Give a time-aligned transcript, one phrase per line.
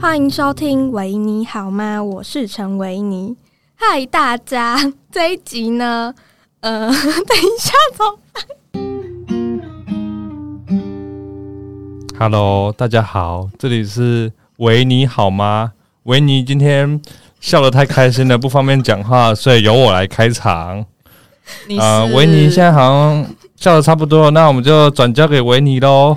[0.00, 2.02] 欢迎收听维尼好吗？
[2.02, 3.36] 我是陈维尼。
[3.74, 4.76] 嗨，大家，
[5.12, 6.14] 这一集呢，
[6.60, 8.18] 呃， 等一下走。
[12.18, 15.74] Hello，大家好，这里是维尼好吗？
[16.04, 17.00] 维尼今天
[17.40, 20.84] 笑得太开心了，不方便讲话，所以由我来开场。
[21.78, 23.26] 啊，维尼现在好像
[23.56, 26.16] 笑得差不多了，那我们就转交给维尼喽。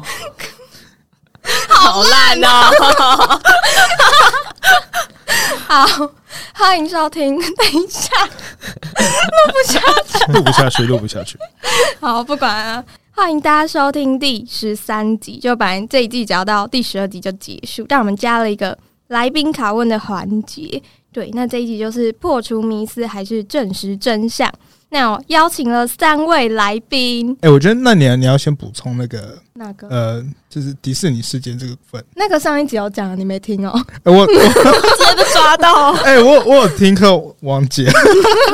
[1.68, 3.42] 好烂哦！
[5.68, 5.86] 好，
[6.54, 7.38] 欢迎收听。
[7.38, 11.38] 等一下，录不下去，录不下去，录不下去。
[12.00, 15.38] 好，不管了，欢迎大家收听第十三集。
[15.38, 20.82] 就本来这一季只要到第十二集就结束，但我们加了一个来宾拷问的环节。
[21.12, 24.52] 对，那这一集就是破除迷思还是证实真相？
[24.90, 27.32] 那我邀请了三位来宾。
[27.42, 32.04] 哎、欸，我觉得那你要你要先补充那个那个呃，就是迪士尼事件这个部分。
[32.16, 34.12] 那个上一集有讲，你没听哦、喔欸。
[34.12, 35.92] 我我直接被抓到。
[36.04, 37.92] 哎、欸，我我有听课王姐。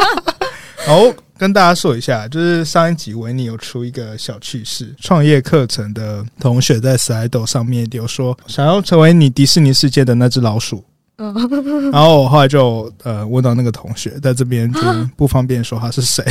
[0.85, 1.01] 好，
[1.39, 10.83] 跟大家说一下，就是上一集维尼有出一个小趣事，创业课程的同学在 Slido 上面有说想要成为你迪士尼世界的那只老鼠。
[11.17, 11.33] 嗯
[11.91, 14.81] 然后我后来就呃问到那个同学，在这边就
[15.15, 16.23] 不方便说他是谁。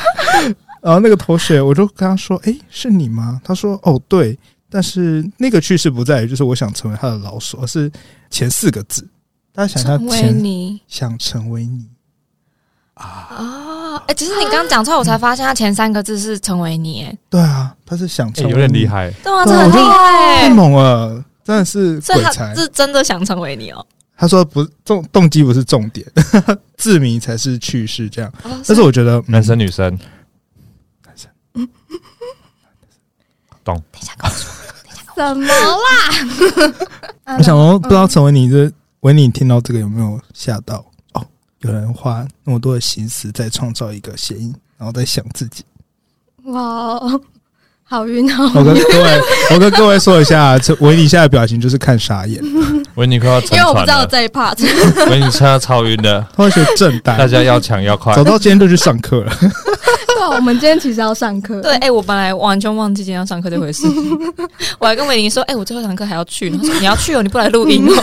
[0.80, 4.38] 然后那个同学我就跟他说：“哎，是你吗？”他说：“哦，对。”
[4.70, 7.90] 但是那个趣事不在于就是我想成为他的老鼠，而是
[8.30, 9.06] 前四个字。
[9.52, 11.86] 大家想为你，想成为你
[12.98, 14.02] 啊啊！
[14.06, 17.04] 哎，其实你刚刚讲出来，我才发现他前三个字是成为你。
[17.04, 23.84] 哎，对啊，他是想成为你，有点厉害，对啊，这很厉害，太猛了，真的是鬼才，是真的想成为你哦。
[24.20, 26.04] 他说：“不，动动机不是重点，
[26.76, 28.10] 字谜才是趣事。
[28.10, 29.96] 这样，哦、但是我觉得男生女生，
[31.06, 31.30] 男生，
[33.62, 33.80] 懂？
[33.92, 37.36] 等一下告诉我，怎么啦？
[37.38, 38.68] 我想说，不知道成为你这
[39.00, 40.84] 维尼听到这个有没有吓到？
[41.62, 45.64] 哦，有人花那么多的心思在创造一个谐音，然后在想自己。
[46.44, 47.00] 哇！”
[47.90, 48.52] 好晕哦！
[48.54, 49.20] 我跟各位，
[49.54, 52.38] 我跟各位说一下，这维尼现在的表情就是看傻眼。
[52.96, 54.62] 维尼快要沉船了，因为我不知道这一 part。
[55.10, 59.32] 维尼现在超晕的，同学正大，大家要抢要快，走到今天就去上课了。
[59.40, 61.62] 对，我们今天其实要上课。
[61.62, 63.86] 对，哎、欸，我本来完全忘记今天要上课这回事。
[64.78, 66.50] 我还跟维尼说，哎、欸，我最后一堂课还要去。
[66.50, 67.94] 他说你要去哦，你不来录音哦。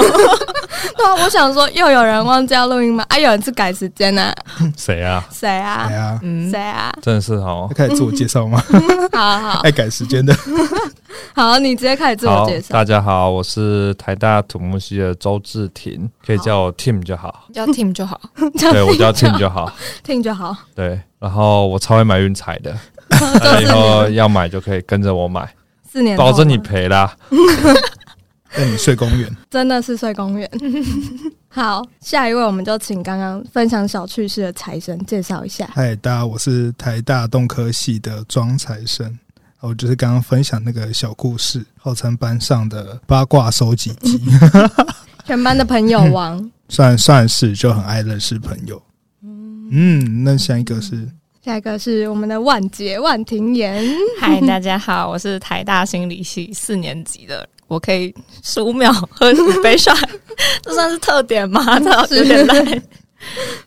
[0.95, 3.05] 对啊，我想说，又有人忘记要录音吗？
[3.09, 4.33] 啊，有人是改时间 呢？
[4.77, 5.25] 谁啊？
[5.31, 5.87] 谁啊？
[5.89, 6.19] 谁啊？
[6.23, 6.93] 嗯，谁啊？
[7.01, 8.61] 真的是好，开始自我介绍吗？
[9.13, 10.35] 好好，爱改时间的。
[11.33, 12.73] 好，你直接开始自我介绍。
[12.73, 18.19] 大家好，我是台大土木系的周志廷，可以叫我 Tim 就好，叫 Tim 就好。
[18.71, 19.71] 对，我叫 Tim 就好
[20.05, 20.55] ，Tim 就好。
[20.75, 22.75] 对，然后我超会买运彩的，
[23.09, 25.49] 那以后要买就可以跟着我买，
[25.89, 27.13] 四年保证你赔啦。
[28.57, 30.49] 让你睡公园， 真的是睡公园。
[31.49, 35.69] 好，下一位我们就请刚刚分享小趣事的财神介绍一下。
[35.73, 39.17] 嗨，大家，我是台大动科系的庄财神，
[39.59, 44.19] 我就是刚刚分享那个小故事，号称班上的八卦收集机，
[45.25, 48.81] 全班的朋友王，算算是就很爱认识朋友。
[49.71, 51.07] 嗯，那下一个是，
[51.43, 53.83] 下一个是我们的万杰万婷妍。
[54.19, 57.47] 嗨，大家好，我是台大心理系四年级的。
[57.67, 59.93] 我可以十五秒喝一杯水，
[60.61, 61.79] 这算是特点吗？
[62.07, 62.81] 这有点累。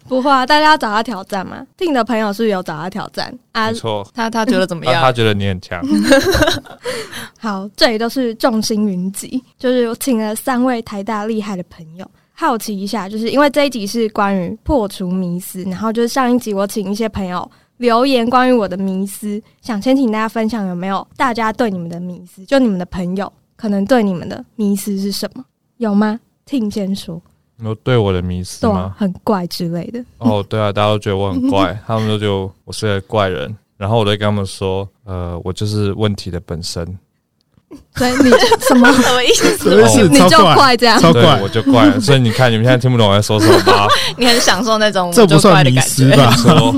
[0.06, 1.66] 不会啊，大家要找他挑战吗？
[1.76, 3.66] 听的朋友是不是有找他挑战啊？
[3.66, 5.02] 没错，他他觉得怎么样？
[5.02, 5.82] 他觉得你很强。
[7.40, 12.08] 好，这里都是众星云集，就是我请了三位台大厉害的朋友。
[12.34, 23.32] 好奇一下，就是因为这一集是关于破除迷思，然后就是上一集我请一些朋友留言关于我的迷思，想先请大家分享有没有大家对你们的迷思，就你们的朋友。
[23.58, 25.44] 可能对你们的迷思是什么？
[25.78, 26.18] 有吗？
[26.46, 27.20] 听先说。
[27.64, 28.94] 有对我的迷思吗？
[28.96, 30.02] 很怪之类的。
[30.18, 36.86] 哦，对啊，大家都觉得我很怪， 他们都觉得我是个怪人，然后我都跟他们说，呃，我就是问题的本身。
[37.96, 40.08] 所以你什么什么意思？
[40.08, 41.00] 你就怪这样？
[41.12, 41.98] 对，我就怪。
[41.98, 43.88] 所以你看，你们现在听不懂我在说什么吗？
[44.16, 46.30] 你很享受那种这不算迷失吧？
[46.36, 46.72] 说，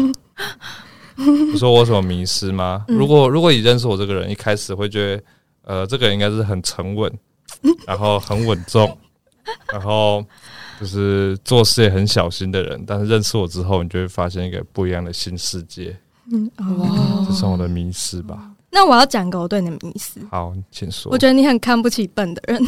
[1.53, 2.87] 你说我什么迷失吗？
[2.89, 5.23] 如果如果你认识我这个人，一开始会觉得。
[5.71, 7.09] 呃，这个人应该是很沉稳，
[7.87, 8.99] 然后很稳重，
[9.73, 10.25] 然后
[10.81, 12.83] 就是做事也很小心的人。
[12.85, 15.97] 但是认识我之后，你就会发现一个不一样的新世界。
[16.33, 18.51] 嗯，哦，这是我的迷失吧？
[18.73, 20.21] 那我要讲个我对你的迷思。
[20.29, 21.13] 好，请说。
[21.13, 22.61] 我觉得你很看不起笨的人。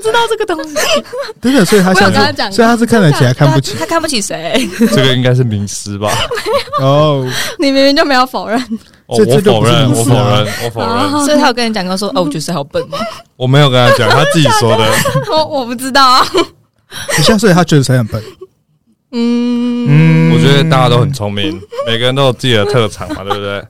[0.00, 0.74] 知道这个东西？
[1.40, 4.68] 真的，所以他 想跟他讲，所以他是看得起来看不起他，看不起谁？
[4.90, 6.10] 这个应该是名师吧？
[6.80, 7.26] 哦，
[7.58, 8.60] 你明明就没有否认。
[9.06, 11.24] 哦、我否认，我否认，我否认。
[11.24, 12.98] 所以他有跟你讲过说，哦，我觉得好笨吗？
[13.36, 14.84] 我没有跟他讲，他自己说的。
[15.30, 16.26] 我我不知道啊。
[17.16, 18.22] 你像所以他觉得谁很笨？
[19.12, 23.64] 嗯，我觉得大家都很聪明，每个人都有自己的特长嘛，对不对？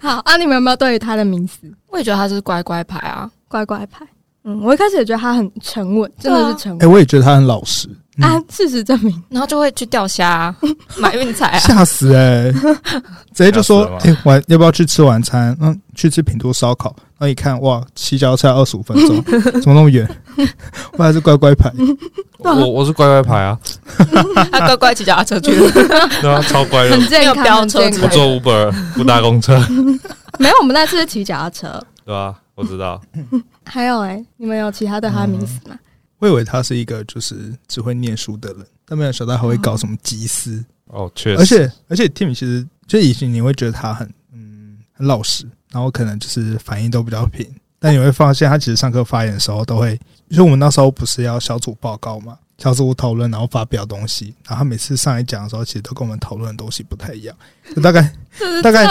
[0.00, 1.58] 好啊，你们有没有对于他的迷思？
[1.88, 4.06] 我也觉得他是乖乖牌啊，乖乖牌。
[4.44, 6.82] 嗯，我一开始也觉得他很沉稳，真的是沉稳。
[6.82, 7.88] 哎，我也觉得他很老实
[8.22, 8.40] 啊。
[8.48, 10.54] 事实证明，然后就会去钓虾、
[10.98, 12.50] 买运彩啊，吓死哎！
[13.34, 15.56] 直接就说，哎，晚要不要去吃晚餐？
[15.60, 16.94] 嗯，去吃品都烧烤。
[17.18, 19.22] 然后一看，哇，骑脚车二十五分钟，
[19.60, 20.08] 怎么那么远？
[20.96, 21.70] 我还是乖乖牌。
[22.38, 23.58] 我我是乖乖牌啊，
[24.50, 25.70] 他乖乖骑脚踏车去了，
[26.22, 27.68] 对啊，超乖的，很健康。
[27.68, 29.62] 不坐 Uber，不搭公车。
[30.38, 31.78] 没有，我们那次是骑脚踏车。
[32.06, 33.00] 对啊，我知道。
[33.64, 35.78] 还有哎、欸，你们有其他对他的名词吗？
[36.18, 40.62] 我以为他是一个就是只会念书的人，但没有想到他会搞什么集思。
[40.88, 41.40] 哦，确实。
[41.40, 47.46] 而且而且 Tim 其实就以前你会觉得他很嗯很老实，然后可能就是反应都比较平，
[47.78, 49.98] 但你会发现他其实上课发言的时候都会，
[50.28, 52.38] 就是我们那时候不是要小组报告嘛。
[52.62, 57.34] 小组讨论，然后发表东西，然后他每次上来讲的时候，其实都跟我们讨论的东西不太一样。
[57.74, 58.02] 就 大概
[58.62, 58.84] 大概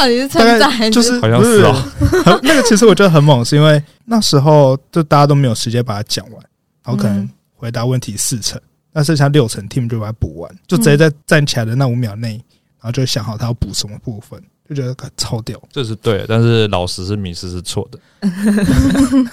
[0.57, 1.75] 大概就是好像是哦，
[2.41, 6.43] 那个其实我觉得很猛，是因为那时候就大家都没有时间把它讲完，
[6.83, 8.59] 然后可能回答问题四成，
[8.91, 12.31] 那剩下六成 team 就把它补完，就直接在站起来的那五秒内，
[12.79, 15.61] 然后就想好他要补什么部分，就觉得超屌。
[15.71, 17.99] 这是对的，但是老师是迷思是错的。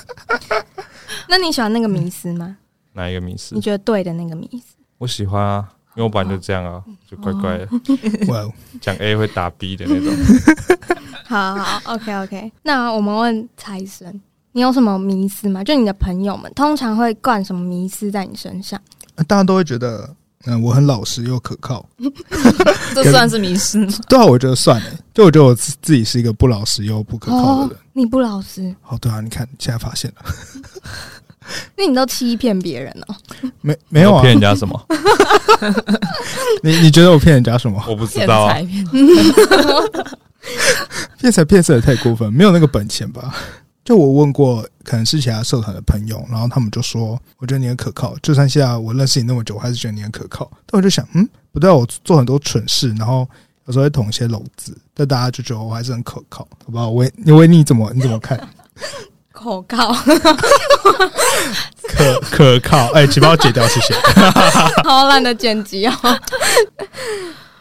[1.28, 2.58] 那你喜欢那个迷思吗？
[2.96, 3.54] 哪一个迷思？
[3.54, 4.74] 你觉得对的那个迷思？
[4.98, 7.68] 我喜欢啊，因为我本来就这样啊，就乖乖的。
[8.32, 8.50] 哇，
[8.80, 10.12] 讲 A 会打 B 的那种。
[11.28, 12.52] 好好，OK OK。
[12.62, 14.20] 那我们问财神，
[14.52, 15.62] 你有什么迷思吗？
[15.62, 18.80] 就你的朋友们通常会灌什么迷思在你身上？
[19.26, 20.08] 大家都会觉得，
[20.46, 21.86] 嗯，我很老实又可靠。
[22.94, 23.92] 这算是迷思吗？
[24.08, 24.90] 对啊，我觉得算了。
[25.12, 27.76] 就我觉得我自己是一个不老实又不可靠的人。
[27.76, 28.74] 哦，你不老实？
[28.88, 30.22] 哦，对啊，你看，现在发现了。
[31.76, 33.14] 那你都欺骗别人哦？
[33.60, 34.20] 没没有啊？
[34.22, 34.86] 骗人家什么？
[36.62, 37.82] 你你觉得我骗人家什么？
[37.88, 38.56] 我不知道啊。
[41.18, 43.34] 骗财骗色也太过分，没有那个本钱吧？
[43.84, 48.16] 就我问过，可能是其他社团的朋友，然后他们就说，我觉得你很可靠。
[48.20, 50.50] 就算现在我认识你那么久，我还是觉得你很可靠。
[50.66, 53.28] 但我就想，嗯，不对，我做很多蠢事，然后
[53.66, 56.90] 有时候会捅一些篓子，但大家就觉得我还是很可靠，好不好？
[56.90, 58.36] 我你问你怎么你怎么看？
[59.46, 59.92] 可靠，
[61.82, 63.94] 可可靠，哎、欸，请帮我剪掉，谢谢。
[64.84, 65.92] 好懒得剪辑哦。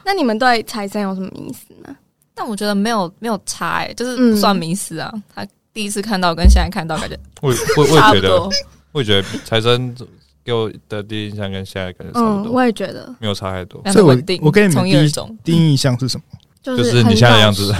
[0.03, 1.95] 那你们对财神有什么意思呢？
[2.33, 5.09] 但我觉得没有没有差、欸，就是不算迷思啊。
[5.13, 8.49] 嗯、他第一次看到跟现在看到感觉，我我我也觉得，
[8.91, 9.95] 我也觉得财神
[10.43, 12.51] 给我的第一印象跟现在感觉差不多。
[12.51, 13.81] 嗯，我也觉得没有差太多。
[13.91, 14.09] 所以我
[14.41, 15.09] 我跟你们第一
[15.43, 16.23] 第一印象是什么？
[16.61, 17.73] 就是你现在的样子，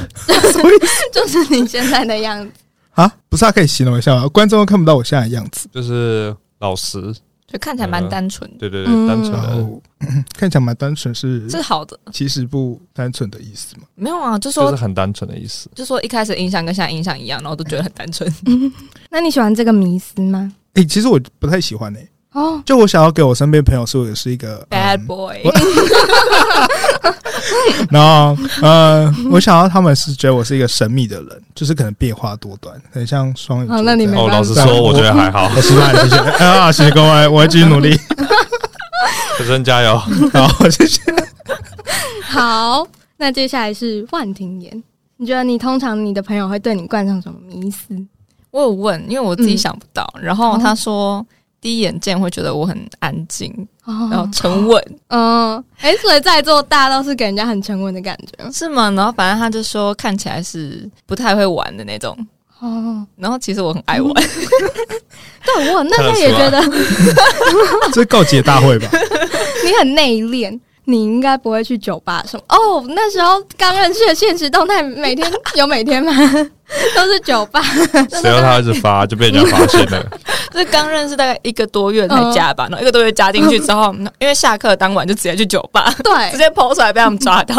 [1.11, 2.51] 就是你现在的样子。
[2.95, 4.27] 啊，不是，他可以形容一下吗？
[4.29, 7.13] 观众都看不到我现在的样子，就是老实，
[7.45, 8.57] 就看起来蛮单纯、呃。
[8.57, 9.81] 对对对，单纯
[10.37, 13.83] 看起来蛮单纯是是好的，其实不单纯的意思嘛？
[13.95, 18.31] 没有啊，就说就是很单纯的意思，就说一开始印象跟现在印象一样，然后都觉得很单纯。
[19.11, 20.51] 那你喜欢这个迷思吗？
[20.75, 22.09] 诶、欸，其实我不太喜欢诶、欸。
[22.35, 25.41] 哦，就我想要给我身边朋友说，我是一个 bad boy。
[27.89, 33.81] 然后，呃， 我想要他们是觉得我是一个神秘的人，就是可能变化多端，很像双鱼座。
[33.83, 35.49] 那你们哦，老实说，我觉得还好。
[35.55, 37.97] 我失败，谢谢啊，谢谢各位，我会继续努力。
[39.39, 41.01] 学生加油，好，谢谢。
[42.23, 44.83] 好，那接下来是万婷妍，
[45.15, 47.95] 你觉得你通常你的朋友会对你灌上什么迷思？
[48.51, 50.13] 我有问，因为我自己想不到。
[50.21, 51.25] 然后他说。
[51.65, 53.51] 第一眼见会觉得我很安静，
[54.11, 58.91] 然后沉稳，嗯，哎，所以在座大家都是给人家很沉稳的感觉，是吗？
[58.91, 62.15] 然后反正他就说看起来是不太会玩的那种，
[62.59, 64.13] 哦，然后其实我很爱玩，
[65.43, 66.61] 对我那他也觉得，
[67.93, 68.87] 这是告解大会吧？
[69.65, 70.59] 你很内敛。
[70.85, 72.43] 你应该不会去酒吧什么？
[72.49, 76.13] 哦，那时候刚认识的现实动态，每天有每天吗？
[76.95, 77.61] 都是酒吧。
[77.61, 80.03] 谁让他一直发，就被人家发现了。
[80.51, 87.55] 就 是刚认识大概一个多月才加吧，然后一个多月加进去之后，因为下课当晚就直接去酒吧，对， 直接 po 出来被他们抓到。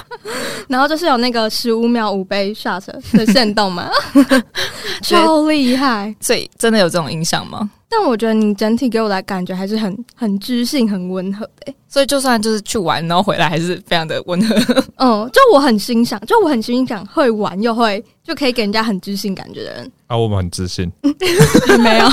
[0.68, 2.82] 然后就是有那个十五秒五杯 shot
[3.16, 3.90] 的震动嘛，
[5.02, 6.14] 超厉害。
[6.20, 7.70] 所以真的有这种印象吗？
[7.88, 11.74] 但我觉得你整体给我的感觉还是很很知性、很温和的、欸。
[11.86, 14.56] 所以就算就是去玩，然后回来还是非常的温和。
[14.96, 19.92] 嗯，就我很欣赏，就我很欣赏会玩又会就可以给人家很知性感觉的人。
[20.06, 20.90] 啊，我们很自信。
[21.02, 22.08] 你没有，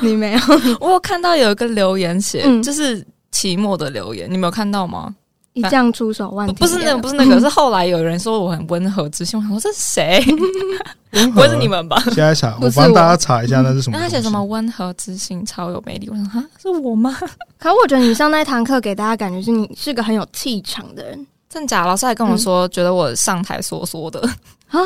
[0.00, 0.38] 你没有。
[0.78, 5.12] 我有看到有一个留言写，嗯、就是期末的留言，你没有看到吗？
[5.54, 10.22] 一将出手万不是那个，不是那个， 是后来有人说我很温和知性，我想说这是谁？
[11.32, 11.96] 不会是你们吧？
[12.06, 13.96] 现在查，我帮大家查一下那是什么。
[13.96, 16.08] 那他写什么温和知性超有魅力？
[16.10, 17.16] 我想哈，是我吗？
[17.56, 21.26] 可我觉得你上那堂课给大家感觉是你是个很有气场的人。
[21.48, 21.86] 真假？
[21.86, 24.20] 老师还跟我说，觉得我上台说说的
[24.70, 24.80] 啊。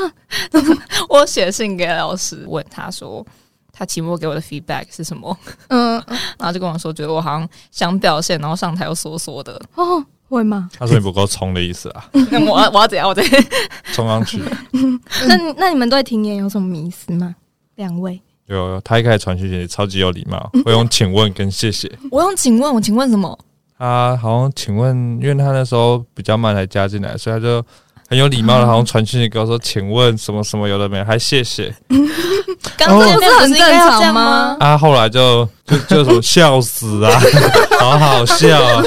[0.53, 3.25] 嗯、 我写信给老师问他说，
[3.73, 5.35] 他期末给我的 feedback 是什么？
[5.69, 5.93] 嗯，
[6.39, 10.05] 然后就跟我说，觉得我好像想表现，然后上台又说说的哦。
[10.29, 10.69] 会吗？
[10.79, 12.09] 他说你不够冲的意思啊！
[12.31, 13.09] 那我我要怎样？
[13.09, 13.23] 我得
[13.95, 14.39] 冲上去。
[15.27, 17.35] 那那你们对庭言有什么迷思吗？
[17.77, 21.91] 两位有有，他一开始传讯息超级有礼貌，会用请问跟谢谢。
[22.11, 23.39] 我用请问，我请问什么？
[23.79, 27.65] 他好像请问，因为他那时候比较慢才加进来，所以他就
[28.09, 31.75] 很有礼貌的，好像传讯息给我说，请问什么什么有的没，还谢谢。
[32.77, 34.57] 刚刚不是很正常吗？
[34.61, 37.21] 啊，后来就就就什么笑死啊，
[37.79, 38.83] 好好笑啊。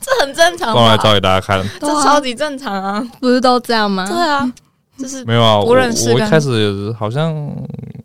[0.00, 4.06] 这很正常，光来找给大家看，这超级正常啊，不是都这样吗？
[4.06, 4.52] 对啊，
[4.98, 6.12] 就是没有啊，我认识。
[6.12, 7.34] 我一开始好像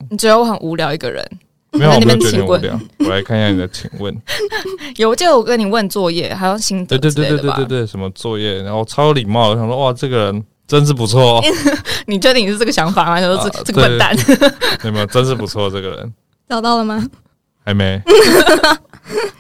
[0.10, 1.30] 你觉得我很无聊一个人，
[1.72, 2.80] 没有，我没有觉得无聊。
[3.00, 4.16] 我来看一下你的，请问
[4.98, 8.62] 有，就我跟你问作业，还有心得，对对对对对对对，什么作业？
[8.64, 11.38] 然后超有礼貌，我想说哇，这个人真是不错。
[11.40, 11.44] 哦
[12.08, 13.20] 你确定你是这个想法吗？
[13.22, 14.16] 他说这这个笨蛋，
[14.84, 15.06] 有没有？
[15.06, 16.14] 真是不错，这个人
[16.50, 17.06] 找到了吗？
[17.64, 18.02] 还没。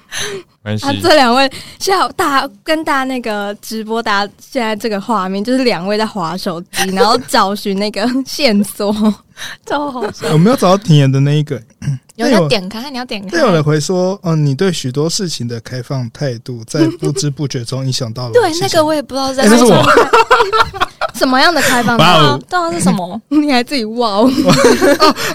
[0.63, 1.50] 啊，这两位
[1.80, 8.94] 现在大家跟大家那个直播，大家现在这个画面就是两位在划手机，然后找寻那个线索，
[9.66, 10.28] 超好笑。
[10.34, 11.62] 我没有找到庭言的那一个，
[12.16, 13.39] 有人点开，你要点开。
[13.39, 18.34] 有人回说，嗯，你对许多事情的开放态度，在不知不觉中影响到了。
[18.34, 19.46] 对，那个我也不知道在。
[19.46, 19.84] 那是我
[21.16, 22.38] 什么样的开放态度？
[22.50, 23.22] 到底是什么？
[23.30, 24.32] 你还自己哇哦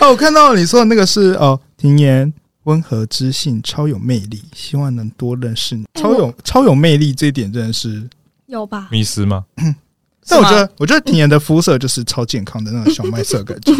[0.00, 0.10] 哦！
[0.10, 2.32] 我看到你说的那个是哦，庭妍。
[2.64, 5.84] 温和知性，超有魅力，希望能多认识你。
[5.94, 8.08] 超有超有魅力，这一点真的是
[8.46, 8.88] 有吧？
[8.90, 9.44] 迷失吗？
[10.26, 13.74] 但我觉得，我觉得庭妍的肤色就是超健康的那种小麦色感觉。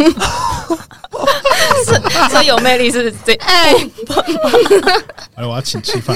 [2.30, 3.72] 所以有魅力是这 哎，
[5.36, 6.14] 哎，我要请吃饭。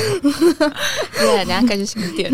[1.15, 2.31] 对，等下开始新店。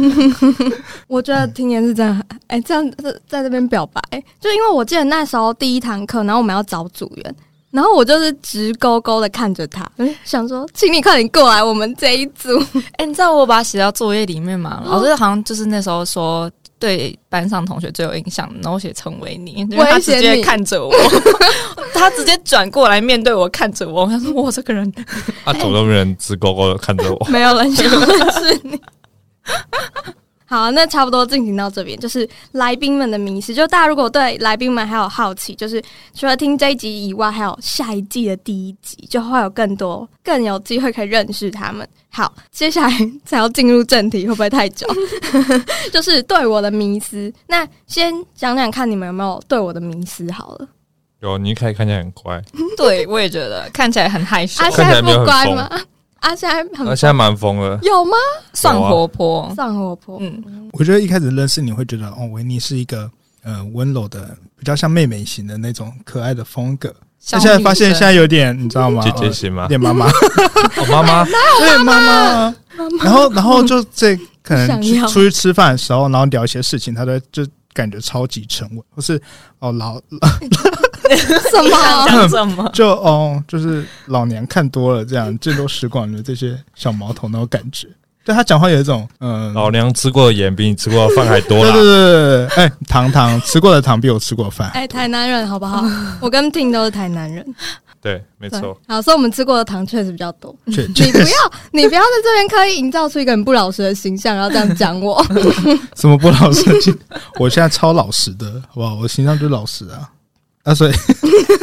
[1.07, 4.03] 我觉得庭妍是这样，哎，这样在在这边表白，
[4.41, 7.37] 就因为我记得那时候第一堂课，然后我们要找组员。
[7.75, 9.85] 然后我就是直勾勾的看着他，
[10.25, 12.57] 想说，请你快点过来，我们这一组。
[12.73, 14.81] 哎、欸，你知道我把它写到作业里面吗？
[14.87, 20.95] 老师好像就是那时候说对班上同学最有印象，然后写成为你，因为他直接看着我，
[21.93, 24.89] 他直接转过来面对我，看着我，他说我这个人，
[25.45, 28.01] 他怎么都没人直勾勾的看着我， 没有人想认
[28.33, 28.81] 识你。
[30.55, 33.53] 好，那差不多进行到这边，就是来宾们的迷思。
[33.53, 35.83] 就大家如果对来宾们还有好奇，就是
[36.15, 41.85] 除了听这一集以外，还有下一季的第一集，就会有更多更有机会可以认识他们。
[42.09, 44.87] 好，接下来才要进入正题，会不会太久？
[45.93, 47.33] 就是对我的迷思。
[47.49, 50.31] 那先讲讲看，你们有没有对我的迷思？
[50.31, 50.69] 好了，
[51.21, 52.41] 有，你可以看起来很乖，
[52.79, 55.69] 对我也觉得看起来很害羞，啊、现在不乖吗？
[56.25, 58.17] 啊，现在很，啊，现在蛮疯了，有吗？
[58.55, 60.17] 算活泼，算活泼。
[60.23, 63.11] 嗯，我觉得一开始认识你会觉得，哦，维尼是一个
[63.43, 66.95] 呃温柔的，比较像妹妹型的那种可爱的风格。
[67.31, 69.03] 但现在发现现在有点，你知道吗？
[69.03, 69.69] 姐姐型吗？
[69.69, 72.57] 点妈妈，我 妈妈，对妈妈。
[73.03, 79.21] 然后，然后就这可能出去吃饭的时候，然后聊一些事情，他都就感觉超级沉稳，或是
[79.59, 80.01] 哦老。
[81.51, 82.29] 什么？
[82.29, 82.71] 什么？
[82.75, 87.89] 就哦，就是老娘看多了，这样见多识广的这些小毛头那种感觉。
[88.25, 91.61] 对他讲话有一种，嗯，老娘吃过的盐比你吃过的饭还多。
[91.61, 94.71] 对对对，哎，糖糖吃过的糖比我吃过的饭。
[94.71, 95.85] 哎，台南人好不好？
[96.21, 97.45] 我跟 Tim 都是台南人。
[98.01, 98.79] 对，没错。
[98.89, 100.55] 好，所以我们吃过的糖确实比较多。
[100.73, 105.23] 确你不要，你不要在这边刻意营造出一个很不老实的形象，然后这样讲我。
[105.97, 106.99] 什么不老实？
[107.39, 108.95] 我现在超老实的，好不好？
[108.95, 110.09] 我形象就是老实啊。
[110.65, 110.93] 啊，所以，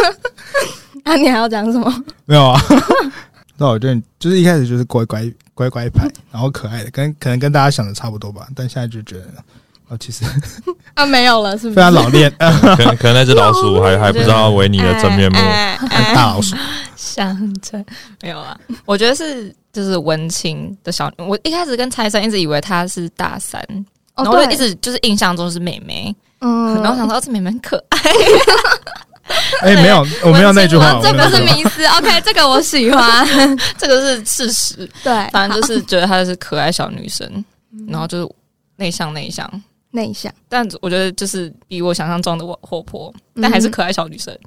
[1.04, 2.04] 啊，你还要讲什么？
[2.26, 2.62] 没有啊，
[3.58, 8.48] 那我觉得就是一开始就是乖乖乖乖牌，然后可爱的，跟可能跟大家想的差不多吧。
[8.56, 9.26] 但现在就觉得，
[9.90, 10.24] 啊，其实
[10.94, 11.76] 啊，没有了，是不是？
[11.76, 15.38] 非常老练，可能可能那只老鼠还还不知道维尼的真面目，
[16.14, 16.56] 大老鼠。
[16.96, 17.84] 想着
[18.22, 18.56] 没有啊，
[18.86, 23.60] 我觉得是就是文青的小，我一开始跟财神一直以为他是大三。
[24.16, 28.00] 然后我就一直就是印象中是妹妹，嗯， 然后想说这妹妹很可爱。
[29.62, 31.86] 哎，没有，我没有那句话，这不是迷思。
[31.86, 33.26] OK， 这个我喜欢，
[33.78, 34.90] 这个是事实。
[35.04, 37.46] 对，反正就是觉得她是可爱小女生，
[37.88, 38.30] 然后就是
[38.76, 39.50] 内向内向
[39.92, 44.38] 内向，但我觉得就是比我想象中的我活泼，但还是可爱小女生。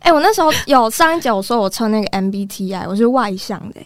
[0.00, 3.80] 哎，我那时候有上一节我说我测那个 MBTI，我是外向的，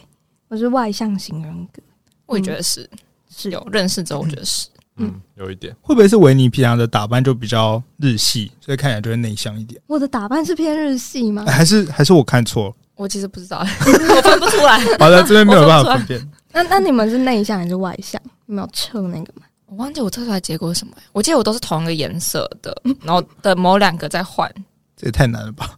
[0.49, 1.83] 我是外向型人格。
[2.27, 2.89] 我也觉得是，
[3.37, 4.69] 是有认识之后我觉得是。
[4.97, 9.81] 嗯，有一点会不会是维尼平常的打扮就比较日系，所以看起来就会内向一点？
[9.87, 11.47] 我的打扮是偏日系吗？
[11.47, 12.75] 还是还是我看错了？
[12.97, 14.79] 我其实不知道， 我分不出来。
[14.99, 16.31] 好的，这边没有办法分辨。
[16.53, 18.21] 那那你们是内向还是外向？
[18.47, 19.47] 有没有测那个吗？
[19.65, 20.93] 我忘记我测出来结果是什么。
[21.13, 24.47] 我记得我都是同一个颜色的，然后的某两个在换。
[24.95, 25.71] 这也太难了吧！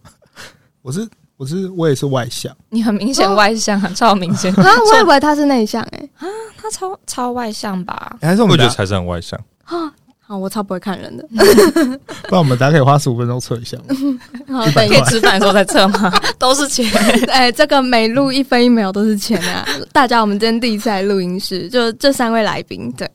[0.82, 4.64] 我是我是我也是外向，你很明显外向啊，超明显 啊！
[4.92, 6.26] 我以为他是内向哎啊。
[6.56, 8.16] 他超超外向吧？
[8.22, 9.92] 还是我们觉得才是很外向啊？
[10.26, 11.28] 好，我超不会看人的。
[12.28, 13.76] 不然我们大家可以花十五分钟测一下。
[14.48, 16.10] 好，可以吃饭的时候再测吗？
[16.38, 16.90] 都是钱。
[17.28, 19.66] 哎，这个每录一分一秒都是钱啊！
[19.92, 22.90] 大家，我们今天第一次来录音室，就这三位来宾。
[22.92, 23.06] 对，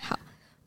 [0.00, 0.18] 好。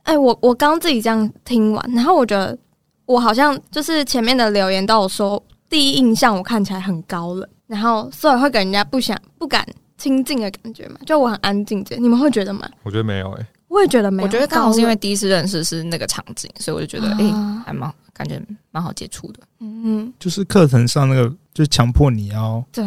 [0.03, 2.57] 哎，我我刚自己这样听完，然后我觉得
[3.05, 9.65] 我好像就是前面的留言都有说，第一印象我看起来很高冷，然后所以会给人家不想不敢。
[9.97, 12.65] 亲近的感觉嘛，就我很安静这，你们会觉得吗？
[12.83, 14.27] 我觉得没有诶、欸，我也觉得没有。
[14.27, 19.41] 我觉得刚好是因为第一次认识是那个场景，所以我就觉得诶、欸，还蛮感觉蛮好接触的。
[19.59, 22.85] 嗯嗯，就是课程上那个，就是强迫你要对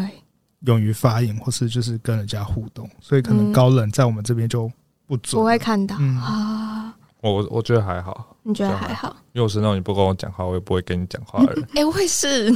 [0.61, 4.73] 勇于发言，或是就是跟人家互动，所以可能高冷在我们这边就
[5.07, 6.92] 不准，不会看到、嗯、啊。
[7.31, 9.15] 我我觉得还好，你觉得还好？
[9.33, 11.63] 因为我是那种你不跟我讲话，我也不会跟你讲话的人。
[11.75, 12.51] 哎、欸，我也是。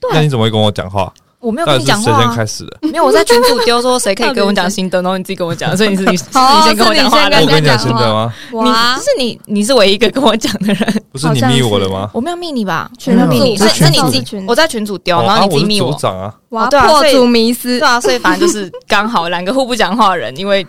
[0.00, 1.12] 对，那你怎么会跟我讲话？
[1.40, 2.78] 我没有跟你讲话，谁先开始的？
[2.82, 8.30] 没有，我在群主丢说谁可以跟我讲心得，然后你自己跟我讲，所以你是你， 你先跟我讲话，我跟你讲心得吗？
[8.52, 12.10] 哇，是你，你是唯一一个跟我讲的人，不是你密我的吗？
[12.12, 12.90] 我没有密你吧？
[12.98, 15.90] 群主密你，是是你自己群，我在群主丢，然后你自己密我。
[15.90, 20.66] 组长啊，哇，破组迷思，对啊，所以反正就是刚好两个互不讲话的人，因为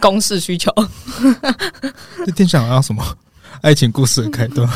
[0.00, 0.72] 公事需求。
[2.24, 3.04] 这天想要什么？
[3.62, 4.68] 爱情故事的开端，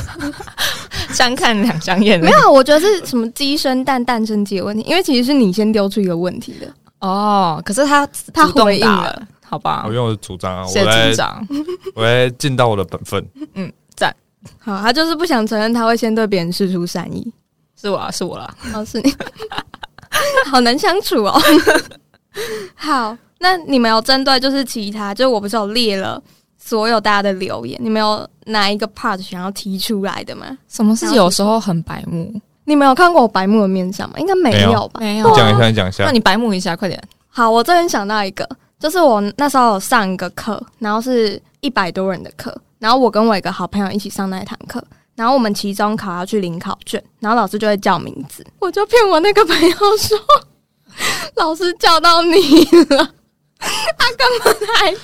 [1.12, 2.18] 相看两相厌。
[2.18, 4.82] 没有，我觉得是什么鸡生蛋，蛋生鸡的问题。
[4.84, 6.66] 因为其实是你先丢出一个问题的
[7.00, 7.60] 哦。
[7.64, 9.84] 可是他他回应了，好吧？
[9.86, 11.46] 我因为我是组长啊，谢组长，
[11.94, 13.24] 我来尽到我的本分。
[13.54, 14.14] 嗯，赞。
[14.58, 17.30] 好，他就是不想承认他会先对别人释出善意。
[17.78, 18.52] 是我啊，是我啦。
[18.72, 19.14] 哦，是你，
[20.50, 21.38] 好难相处哦。
[22.74, 26.22] 好，那你们有针对就是其他，就是我不是有列了。
[26.62, 30.46] 所有大家的留言，你们有哪一个 part 想要提出来的吗？
[30.68, 32.30] 什么是有时候很白目？
[32.64, 34.16] 你们有看过我白目的面相吗？
[34.18, 35.00] 应该没有吧？
[35.00, 35.28] 没有。
[35.30, 36.04] 你讲一下，你讲一下。
[36.04, 37.02] 那你白目一下，快点。
[37.30, 38.46] 好，我这边想到一个，
[38.78, 44.84] 就是我那时候有上一个课，然后是一百多人的课，然后我跟我一个好朋友一起上那一堂课，
[45.16, 50.18] 然后我们期中考要去领考卷，然后老师就会叫名字，我就骗我那个朋友说，
[51.36, 52.36] 老师叫到你
[52.90, 53.10] 了，
[53.60, 54.96] 他根本还。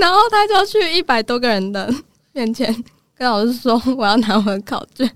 [0.00, 1.92] 然后他就去一百多个人的
[2.32, 2.72] 面前
[3.16, 5.10] 跟老师说：“我要拿我的考卷。”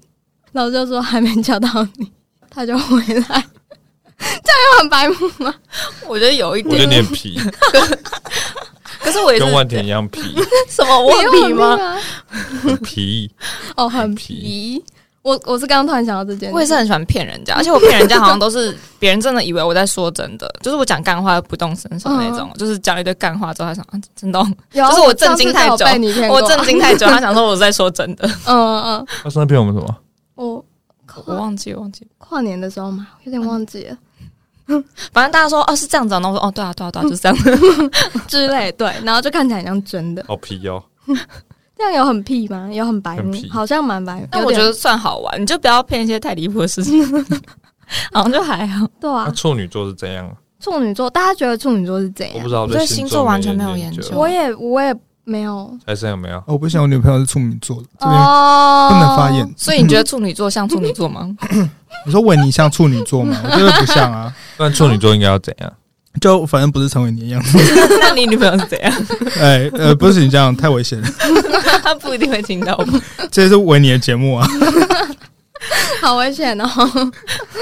[0.53, 2.13] 老师就说：“还没叫到你。”
[2.51, 3.45] 他就回来，
[4.19, 5.55] 这样又很白目吗？
[6.07, 7.41] 我觉得有一点，我有点皮。
[9.01, 10.35] 可是我也是跟万田一样皮。
[10.69, 11.01] 什么？
[11.01, 11.99] 我皮吗？
[12.85, 13.31] 皮
[13.77, 14.85] 哦，很皮。
[15.25, 24.39] 我我是刚刚突然想到这件事，我也是很喜欢骗人家，而且我骗人家好像都是 别人真的以为我在说真的，就是我讲干话不动声色那种，就是讲一堆干话之后他想啊真的，
[24.71, 25.87] 就是我震惊太久，
[26.29, 29.07] 我震惊太久，他想说我在说真的， 嗯嗯嗯。
[29.23, 29.97] 他说他骗我们什么？
[30.37, 30.65] 我
[31.25, 33.97] 我忘记忘记跨年的时候嘛，有点忘记了。
[35.13, 37.39] 反正大家说哦是这样子，然后我说哦对啊对啊对啊就是这样
[38.29, 40.83] 之类，对，然后就看起来很像真的，好皮哟。
[41.77, 42.69] 这样有很屁吗？
[42.73, 44.27] 有很白目，好像蛮白。
[44.31, 47.05] 但我觉得算好玩，你就不要骗一些太离谱的事情，
[48.13, 48.87] 好像就还好。
[49.01, 50.29] 对啊，处女座是怎样？
[50.61, 52.37] 处女座，大家觉得处女座是怎样？
[52.39, 54.03] 我不知道，我对星座完全没有研究。
[54.17, 55.77] 我也我也没有。
[55.87, 56.43] 还是有没有？
[56.47, 59.47] 我不想我女朋友是处女座的，这边不能发言。
[59.59, 61.37] 所以你觉得处女座像处女座吗？
[62.07, 63.37] 你说维尼像处女座吗？
[63.45, 64.33] 我觉得不像啊。
[64.59, 65.73] 那处女座应该要怎样？
[66.21, 67.59] 就反正不是成为你的样子。
[68.01, 68.93] 那你女朋友是怎样？
[69.41, 71.09] 哎呃，不是你这样，太危险了。
[71.83, 72.79] 他不一定会听到。
[73.31, 74.47] 这是维尼的节目啊，
[76.01, 76.65] 好危险哦。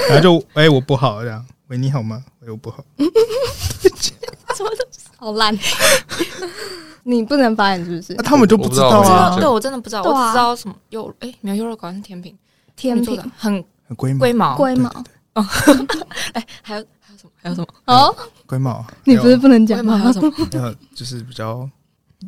[0.09, 2.23] 然后就哎、欸，我不好这样，维尼好吗？
[2.45, 2.83] 哎，我不好。
[2.99, 4.85] 什么都
[5.17, 5.57] 好烂。
[7.05, 8.13] 你不能发言是不是？
[8.13, 9.35] 那他们就不知道啊。
[9.37, 12.33] 对，我真的不知道，我只知道什么优哎，没有优柔寡断是甜品，
[12.77, 13.53] 甜品很
[13.87, 14.89] 很龟龟毛龟毛。
[15.33, 15.45] 哦，
[17.41, 17.49] 哎，还有。
[17.49, 17.67] 还有什么？
[17.85, 19.97] 哦，龟毛，你不是不能讲吗？
[19.97, 20.31] 还有什么？
[20.53, 21.67] 呃，就是比较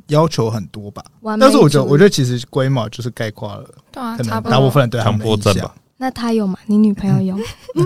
[0.08, 1.04] 要求很多吧。
[1.40, 4.52] 但是我觉得，我觉得其实龟毛就是概括了，对啊，可能差不多。
[4.52, 5.74] 大部分人对强迫症吧。
[5.98, 6.58] 那他有吗？
[6.66, 7.46] 你女朋友有？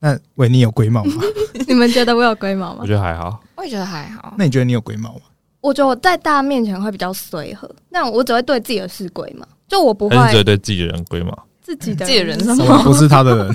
[0.00, 1.22] 那维尼有龟毛吗？
[1.68, 2.86] 你们觉得我有龟毛吗我？
[2.86, 3.40] 觉得还好。
[3.56, 4.34] 我也觉得还好。
[4.36, 5.20] 那你觉得你有龟毛吗？
[5.60, 11.32] 我觉得我在大家面前会比较随和，那我只会对自己的事龟毛，就我不会会对自己的人龟毛？
[11.60, 12.74] 自己的自己的人什什么？
[12.78, 13.54] 我不是他的人，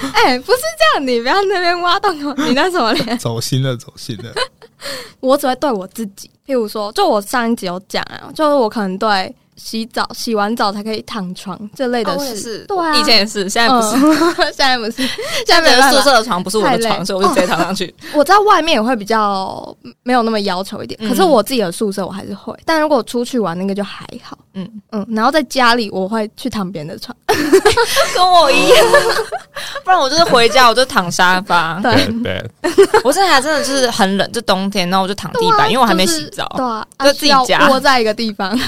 [0.14, 3.16] 哎、不是这样，你不要那边挖洞口，你那什么脸？
[3.18, 4.32] 走心了，走心了。
[5.20, 13.96] 我只会对我自己，譬如说，就我上一集有讲啊，就是我可能对洗澡、洗完澡才可以躺床这类的事，对啊，以前也是，现在不是。
[13.96, 14.16] 嗯。
[14.54, 15.08] 现在不是，现
[15.46, 15.98] 现在没办法。
[15.98, 17.92] 宿舍的床不是我的床，所以我就直接躺上去。
[18.14, 21.08] 我在外面也会比较没有那么要求一点，嗯。
[21.08, 22.54] 可是我自己的宿舍我还是会。
[22.64, 24.68] 但如果出去玩那个就还好，嗯。
[24.92, 25.04] 嗯。
[25.10, 27.16] 然后在家里我会去躺别人的床，
[28.14, 28.86] 跟我一样，
[29.84, 31.80] 不然我就是回家我就躺沙发。
[31.82, 32.50] 对。
[33.04, 36.46] 我现在还真的就是很冷，就冬天，然后我就躺地板，因为我还没洗澡。
[36.56, 37.32] 对啊，就自己
[37.68, 38.58] 窝在一个地方，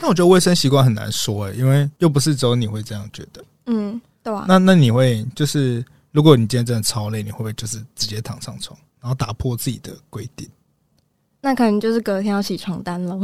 [0.00, 3.44] 但我觉得卫生习惯很难说诶、因为又不是只有你会这样觉得。
[3.66, 4.44] 嗯，对啊。
[4.48, 10.48] 那那你会就是，如果你今天真的超累，你会不会就是直接躺上床，然后打破自己的规定？
[11.40, 13.16] 那可能就是隔天要洗床单了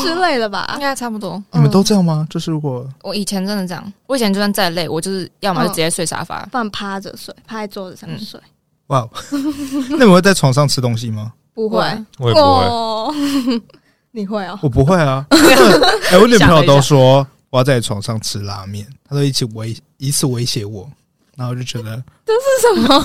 [0.00, 0.80] 之类的吧应。
[0.80, 1.42] 该差不多。
[1.52, 2.24] 你们都这样吗？
[2.30, 6.46] 就是如果我以前真的这样，我以前就算再累，我就是要么就直接睡沙发。
[6.46, 8.40] 不然趴着睡，趴在桌子上睡，
[8.86, 9.06] 哇，
[9.90, 11.32] 那你们会在床上吃东西吗？
[11.52, 11.78] 不会。
[12.18, 12.64] 我也不会。
[12.66, 13.14] 哦，
[14.10, 14.58] 你会哦？
[14.62, 15.24] 我不会啊。
[16.10, 20.88] 哎、我女朋友都说我要在床上吃拉面，她都一起威一次威胁我，
[21.36, 23.04] 然后我就觉得这是什么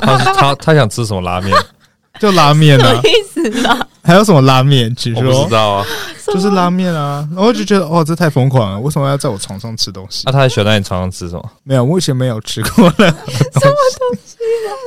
[0.00, 1.56] 他他他想吃什么拉面？
[2.18, 3.86] 就拉面啊，意思啊？
[4.02, 4.94] 还有什么拉面？
[4.96, 5.86] 其实我不知道啊。
[6.26, 10.32] 就是拉面啊，然后我就觉得哦，这太疯狂了，为什么要在我床上吃东西那、？
[10.32, 11.50] 他还喜欢在你床上吃什么？
[11.62, 12.94] 没有，我以前没有吃过了。
[12.96, 14.36] 什么东西。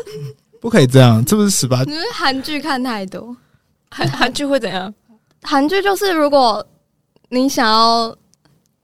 [0.59, 3.35] 不可以这样，这不是十八你是韩剧看太多？
[3.91, 4.91] 韩韩剧会怎样？
[5.43, 6.65] 韩剧就是如果
[7.29, 8.15] 你想要，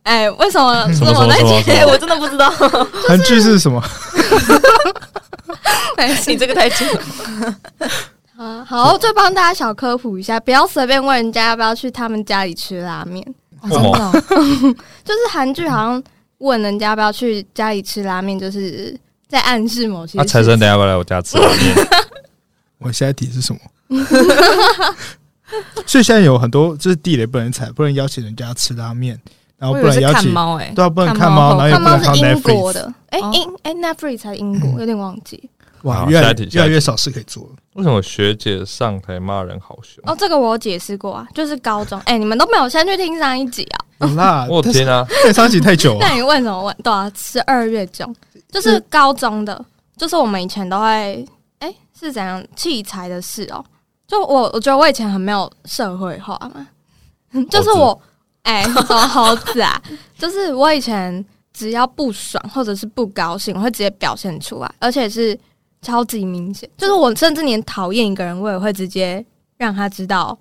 [0.04, 2.50] 哎、为什么什么什么那什么集什么 我真的不知道。
[3.08, 3.82] 韩剧是什么？
[5.98, 7.02] 没事你这个太近了。
[8.38, 13.26] 啊，好，就帮大家小科普一下，不要随便问人家要不要去他们家里吃拉面。
[13.62, 14.12] 哦真的哦
[15.04, 16.04] 就是韩剧好像
[16.38, 18.96] 问人家要不要去家里吃拉面，就是
[19.28, 21.88] 在暗示某些那财神等下要不要来我家吃拉面？
[22.80, 23.60] 我下一题是什么？
[25.86, 29.20] 所以现在有很多就是地雷不能踩，不能邀请人家吃拉面，
[29.58, 32.74] 然后不能邀请，看猫哎，对啊，不能看看猫猫，然后也不能看 Netflix。
[32.74, 35.50] 的，哎、哦英哎 Netflix 才英国，有点忘记。
[35.84, 37.50] 哇，越来越来越少事可以做了。
[37.74, 40.04] 为什么学姐上台骂人好凶？
[40.08, 43.86] 哦，这个我有解释过啊，就是高中，哎、你们都没有先去听上一集啊？
[44.00, 45.06] 有啦， 我天啊！
[45.32, 46.16] 上一集太久了 那。
[46.16, 46.76] 你问什么问？
[46.84, 48.14] 对啊，十二月中，
[48.50, 49.64] 就是高中的，
[49.96, 51.24] 就是我们以前都会，
[51.60, 53.64] 哎、是怎样器材的事哦、
[54.08, 56.68] 就我我觉得我以前很没有社会化嘛，
[57.50, 58.00] 就是我，
[58.44, 59.82] 哎、什么猴子啊？
[60.18, 65.38] 就是我以前只要不爽或者是不高兴，我会直接表现出来，而且是
[65.82, 66.70] 超级明显。
[66.78, 69.26] 就是我甚至连讨厌一个人，我也会直接
[69.58, 70.38] 让他知道。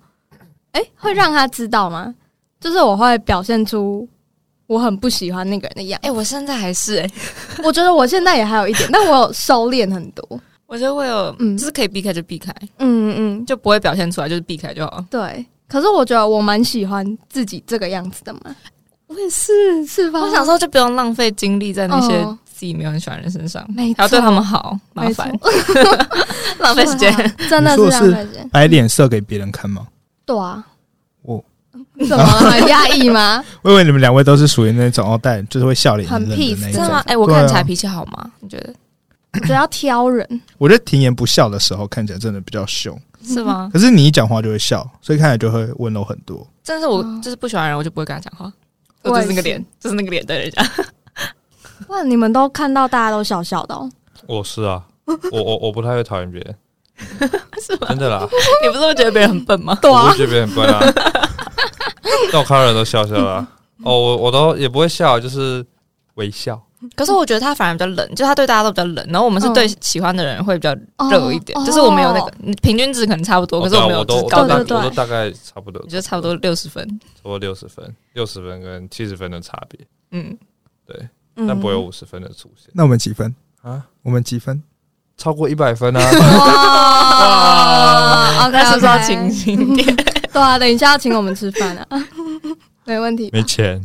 [0.71, 2.13] 哎、会让他知道吗？
[2.59, 4.07] 就是我会表现出
[4.67, 6.07] 我很不喜欢那个人的样子。
[6.07, 7.09] 哎，我现在还是哎，
[7.63, 10.39] 我觉得我现在也还有一点，但我有收敛很多。
[10.67, 15.03] 我觉得我有，嗯就是可以避开就避开，嗯嗯，就不会表现出来，就是避开就好。
[15.09, 15.45] 对。
[15.67, 18.39] 可是我觉得我蛮喜欢自己这个样子的嘛。
[19.07, 20.19] 我也是，是吧？
[20.19, 25.31] 我想说，就不用浪费精力在那些哦自己没有很喜欢的人身上，没错还要对他们好，麻没烦，
[26.59, 27.11] 浪费时间。
[27.49, 28.49] 真的是浪费时间。
[28.49, 29.87] 摆脸色给别人看吗？
[30.25, 30.63] 对啊，
[31.23, 31.43] 我
[32.07, 33.43] 怎么了很压抑吗？
[33.63, 37.03] 我以为你们两位都是属于那种哦，但就是会笑脸很很冷的 peace，那种真的吗？。
[37.07, 38.31] 哎，我看起来脾气好吗？
[38.39, 38.73] 你觉得
[39.35, 43.69] 我觉得要挑人， 我觉得婷妍不笑的时候看起来真的比较凶，是吗？
[43.73, 46.45] 可是你一讲话就会笑，所以看起来就会温柔很多。
[46.65, 48.51] 但是我哦就是不喜欢人，我就不会跟他讲话。
[49.03, 50.63] 我就是那个脸，就是那个脸对人家。
[51.89, 52.01] 哇！
[52.03, 53.87] 你们都看到大家都笑笑的哦。
[54.27, 54.83] 我是啊，
[55.31, 56.55] 我我我不太会讨厌别人，
[57.61, 57.87] 是吗？
[57.89, 58.27] 真的啦，
[58.63, 59.77] 你不是会觉得别人很笨吗？
[59.81, 60.79] 对啊我会，觉得别人很笨啊。
[62.31, 63.45] 但我看到人都笑笑啦。
[63.83, 65.63] 哦，我我都也不会笑，就是
[66.15, 66.59] 微笑。
[66.95, 70.75] 可是我觉得他反而比较冷，就是他对大家都比较冷，然后我们是对喜欢的人会比较
[71.09, 71.65] 热一点，哦。
[71.65, 74.77] 就是我们有那个平均值可能差不多，可是我们有高到都大对对对。
[74.77, 76.87] 我都大概差不多，我觉得差不多六十分。
[76.87, 79.79] 差不多六十分，六十分跟七十分的差别，
[80.11, 80.37] 嗯，
[80.85, 81.47] 对，嗯。
[81.47, 82.69] 但不会有五十分的出现。
[82.73, 83.33] 那我们几分？
[83.61, 84.61] 啊，我们几分？
[85.17, 86.01] 超过一百分啊！
[87.21, 89.95] 哇， OK，那是不是要清醒一点？
[90.33, 91.87] 对啊，等一下要请我们吃饭啊，
[92.85, 93.29] 没问题。
[93.33, 93.81] 没钱，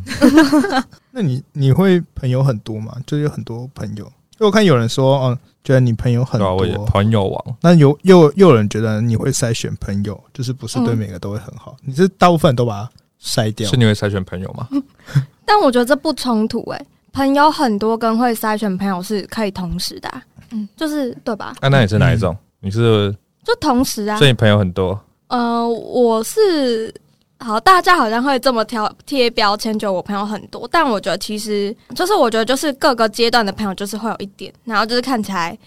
[1.11, 2.95] 那你你会朋友很多吗？
[3.05, 7.57] 就是有很多朋友，因为我看有人说，嗯，觉得你朋友很多，我朋友网。
[7.61, 11.75] 那有又又有人觉得你会筛选朋友，就是不是对每个都会很好。
[11.81, 12.89] 嗯、你是大部分都把它
[13.21, 14.67] 筛掉，是你会筛选朋友吗？
[15.45, 21.55] 但我觉得这不冲突诶、欸，朋友很多跟会筛选朋友是可以同时的、啊，嗯，就是对吧？
[21.59, 22.33] 啊，那你是哪一种？
[22.33, 24.17] 嗯、你是就同时啊？
[24.17, 24.97] 所以你朋友很多？
[25.27, 26.93] 呃，我是。
[27.43, 35.57] 好，大家好像会这么挑贴标签，就我朋友很多，但我觉得其实就是我觉得就是各个阶段的朋友就是会有一点，然后就是看起来。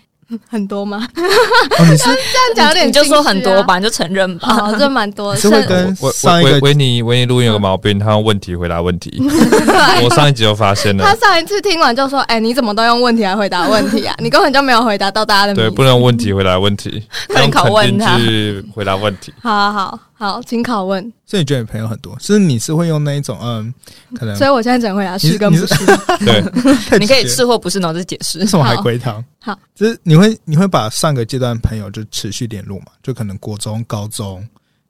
[0.48, 1.06] 很多吗？
[1.16, 2.18] 哦、你是 这样
[2.56, 4.48] 讲有点、啊，你就说很多吧，你就承认吧。
[4.48, 5.38] 好，这蛮多的。
[5.38, 9.22] 是会跟上一个维尼维尼录音有个毛病，他用问题回答问题。
[10.02, 11.04] 我上一集就发现了。
[11.04, 14.16] 他上一次听完就说：“哎、欸，你怎么都用问题来回答问题啊？
[14.18, 19.30] 你根本就没有回答到大家的。”对，不能用问题回答问题， 用拷问他去回答问题。
[19.42, 21.12] 好好好好，请拷问。
[21.26, 22.18] 所以你觉得你朋友很多？
[22.18, 23.74] 是你是会用那一种嗯，
[24.14, 24.34] 可能？
[24.36, 25.66] 所以我现在只能回答是跟不是。
[26.24, 26.42] 对，
[26.98, 28.46] 你可以是或不是，然后再解释。
[28.46, 29.22] 什么海龟汤？
[29.38, 32.86] 好，就是你会你会把上个阶段朋友就持续联络嘛？
[33.02, 34.42] 就可能国中、高中，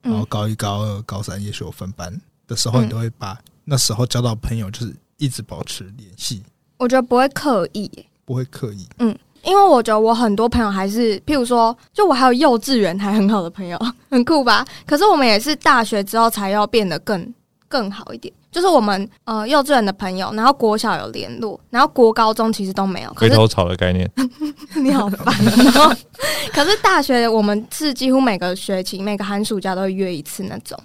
[0.03, 2.17] 然后高一、高二、高三，也许有分班
[2.47, 6.45] 的时候，你都会把那时候交到朋友，就是一直保持联系。
[6.77, 7.91] 我觉得不会刻意，
[8.25, 8.87] 不会刻意。
[8.99, 13.79] 嗯，因为我觉得我很多朋友还是，譬如说，就我还有幼稚园还很好的朋友，
[14.11, 14.65] 很酷吧？
[14.87, 17.35] 可是我们也是大学之后才要变得更
[17.69, 18.33] 更好一点。
[18.51, 23.13] 就是我们呃幼稚园的朋友，然后国小有联络，然后国高中其实都没有。
[23.15, 24.09] 回头草的概念，
[24.81, 25.35] 你好烦
[25.75, 25.97] 喔。
[26.55, 30.79] 可是大学我们是几乎每个学期、每个寒暑假都会约一次那种。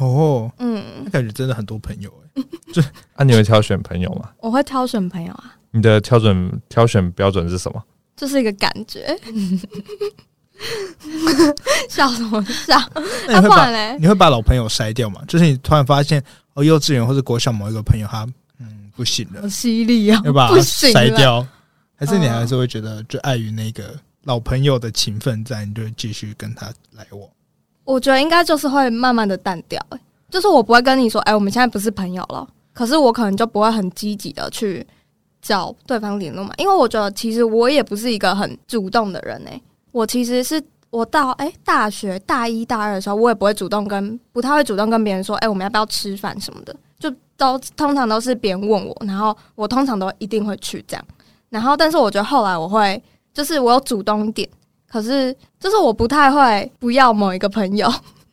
[0.00, 2.42] 哦，嗯，那感觉真的很多朋友哎。
[2.72, 2.82] 就
[3.14, 4.30] 啊，你会挑选朋友吗？
[4.40, 5.54] 我会挑选朋友啊。
[5.70, 7.82] 你的挑选挑选标准是什么？
[8.16, 9.16] 就是一个感觉。
[11.88, 12.76] 笑什么笑？
[13.28, 15.22] 那你会把你会把老朋友筛掉吗？
[15.28, 16.20] 就是你突然发现
[16.54, 18.26] 哦，幼稚园或者国小某一个朋友他
[18.58, 21.46] 嗯不行了，犀利啊，要把他筛掉，
[21.94, 27.22] 还是你还是会觉得就碍于那个老朋友的情分在，你就会继续跟他来往？
[27.84, 34.84] 我觉得应该就是会慢慢的淡掉，欸，就是我不会跟你说，哎，我们现在不是朋友了，可是我可能就不会很积极的去
[35.48, 39.58] 找对方联络嘛，因为我觉得其实我也不是一个很主动的人哎。
[39.92, 51.04] 我其实是我到哎、欸、大学大一大二的时候，我也不会主动跟不太会主动跟别人说，哎、欸，我们要不要吃饭什么的，就都通常都是别人问我，然后我通常都一定会去这样。
[51.48, 54.46] 然后，但是我觉得后来我会，就是我有主动一点，
[54.86, 57.90] 可是就是我不太会不要某一个朋友，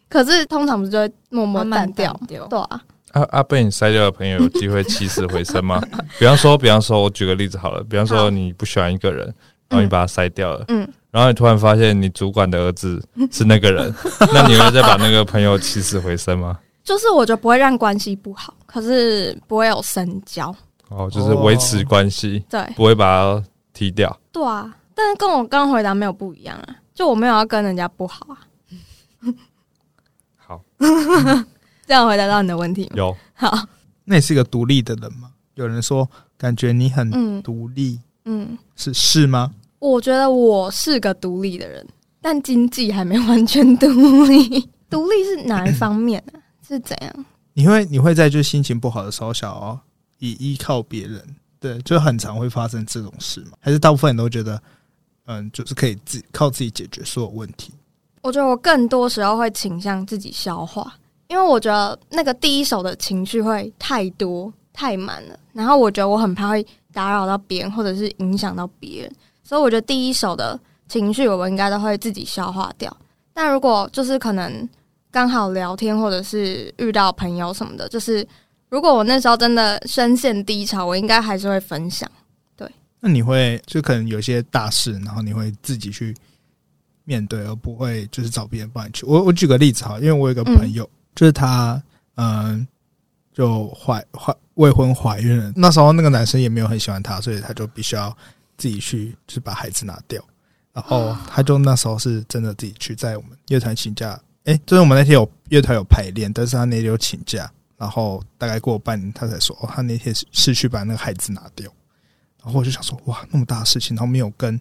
[0.09, 2.81] 可是通常不是就会默默淡掉，慢慢淡掉对啊。
[3.15, 3.41] 啊啊！
[3.43, 5.81] 被你筛掉的朋友有机会起死回生吗？
[6.19, 9.25] 比方说，比方说，我举个例子好了，比方说你不喜欢一个人，
[9.69, 10.83] 然后你把他筛掉了，嗯。
[10.83, 13.01] 嗯然后你突然发现你主管的儿子
[13.31, 13.93] 是那个人，
[14.33, 16.59] 那你会再把那个朋友起死回生吗？
[16.83, 20.53] 就是我觉得不会让关系不好，可是不会有深交。
[20.89, 24.13] 哦，就是维持关系，对，不会把它踢掉。
[24.33, 28.35] 对啊，但是跟我刚刚回答没有不一样啊，就我没有要跟人家不好啊。
[30.35, 30.61] 好，
[31.85, 32.91] 这样回答到你的问题吗？
[32.95, 33.17] 有。
[33.33, 33.67] 好，
[34.03, 35.31] 那你是一个独立的人吗？
[35.55, 39.53] 有人说感觉你很独立，嗯，嗯是是吗？
[39.79, 41.85] 我觉得我是个独立的人，
[42.21, 43.87] 但经济还没完全独
[44.25, 44.69] 立。
[44.89, 46.41] 独立是哪一方面呢、啊？
[46.67, 47.25] 是怎样？
[47.53, 49.79] 你会你会在就心情不好的时候想要
[50.19, 51.23] 以依靠别人？
[51.59, 53.51] 对，就很常会发生这种事吗？
[53.59, 54.61] 还是大部分人都觉得，
[55.25, 57.73] 嗯，就是可以自靠自己解决所有问题？
[58.21, 60.93] 我觉得我更多时候会倾向自己消化，
[61.27, 69.11] 因为我觉得那个第一手的情绪会太多太满了，然后我觉得我很怕会打扰到别人，或者是影响到别人。
[69.43, 72.95] 所以我觉得第一手的情绪，我们应该都会自己消化掉。
[73.33, 74.67] 但如果就是可能
[75.11, 78.27] 刚好聊天，或者是遇到朋友什么的，就是
[78.69, 82.09] 如果我那时候真的深陷低潮，我应该还是会分享。
[82.55, 86.15] 对，那你会就可能有些大事，然后你会自己去
[87.03, 89.05] 面对，而不会就是找别人帮你去。
[89.05, 91.81] 我我举个例子哈，因为我有个朋友，嗯、就是他
[92.15, 92.67] 嗯，
[93.33, 98.15] 就怀怀未婚怀孕了，那时候那个男生也没有很喜欢他，所以他就必须要。
[98.57, 100.23] 自己去就是把孩子拿掉，
[100.71, 111.69] 然后他就那时候是真的自己去在我们乐团请假，诶，就是我们那天有乐团有排练，但是他那天有请假，然后大概过半年他才说，哦，他那天是是去把那个孩子拿掉，
[112.41, 114.57] 然后我就想说，哇，那么大的事情，然后没有跟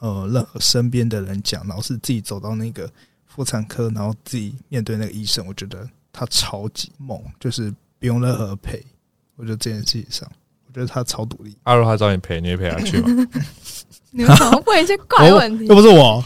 [0.00, 2.92] 呃任何身边的人讲，然后是自己走到那个
[3.26, 8.84] 妇产科，然后自己面对那个医生，我觉得他超级猛，就是不用任何陪，
[9.36, 10.28] 我觉得这件事情上。
[10.66, 11.56] 我觉得他超独立。
[11.62, 13.08] 阿如他找你陪，你会陪他去吗？
[14.10, 15.66] 你们怎么问一些怪问题？
[15.66, 16.22] 又不是我，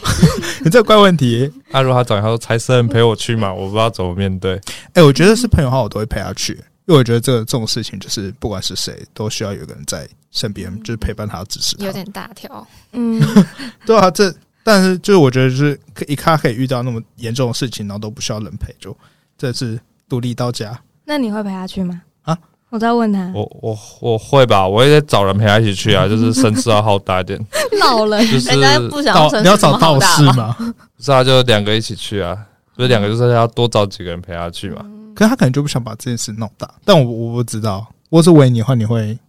[0.63, 1.49] 你这怪问题。
[1.71, 3.53] 阿如他找你，他说财神陪我去嘛？
[3.53, 4.55] 我不知道怎么面对。
[4.87, 6.53] 哎、欸，我觉得是朋友的话，我都会陪他去，
[6.85, 11.85] 因为我觉得这个这种事情，就是不管是谁，都需要有个人在身边，就是陪伴他、支持他。
[11.85, 13.21] 有点大条，嗯，
[13.85, 18.95] 对啊，这但是就是我觉得就是一看可以遇到那么严重的事情，然后都不需要人陪，就
[19.43, 19.77] 这次
[20.07, 20.79] 独立到家。
[21.03, 22.01] 那你会陪他去吗？
[22.21, 22.37] 啊，
[22.69, 27.37] 我在问他，我我我会吧，我也得找人陪他一起去啊， 就是声势要好大一点。
[27.81, 30.55] 老人，就是人不想要你要找道士吗？
[30.95, 32.37] 不是啊，就两个一起去啊，
[32.73, 34.85] 不是两个就是要多找几个人陪他去嘛。
[35.13, 37.85] 可是他可能就不想把这件事弄大，但我我不知道。
[38.09, 39.19] 我是维你的话，你会？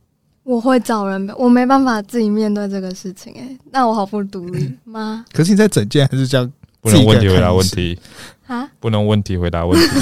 [0.44, 5.24] 我会找人，我没办法自己面对这个事情、欸，哎，那我好不独立吗？
[5.32, 6.52] 可是你在整件还是这样？
[6.80, 7.98] 不能问题回答问题
[8.46, 8.68] 啊？
[8.80, 9.86] 不能问题回答问题。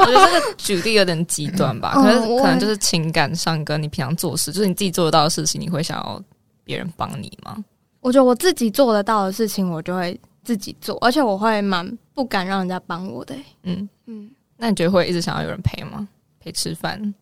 [0.00, 6.22] 我觉得这个举例有点极端吧，可是可能就是情感上跟你平常做事，就是你自己做得到的事情，你会想要
[6.64, 7.56] 别人帮你吗？
[8.00, 13.44] 我觉得我自己做得到的事情，我就会自己做，而且我会蛮不敢让人家帮我的、欸。
[13.64, 16.06] 嗯嗯，那你觉得会一直想要有人陪吗？
[16.40, 17.14] 陪吃饭？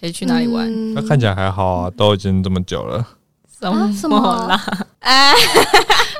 [0.00, 0.66] 可以去哪里玩？
[0.68, 3.06] 嗯、那看起来还好啊，都已经这么久了。
[3.60, 4.60] 什么什么啦？
[5.00, 5.32] 哎，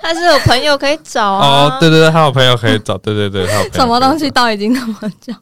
[0.03, 1.47] 还是有朋友可以找啊。
[1.47, 2.99] 哦，对对对，他有朋友可以找。
[2.99, 5.33] 对对对，他有什么东西都已经那么久，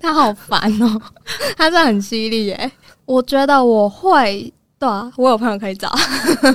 [0.00, 1.00] 他好烦哦。
[1.56, 2.72] 他是很犀利耶。
[3.04, 5.92] 我觉得我会，对啊，我有朋友可以找。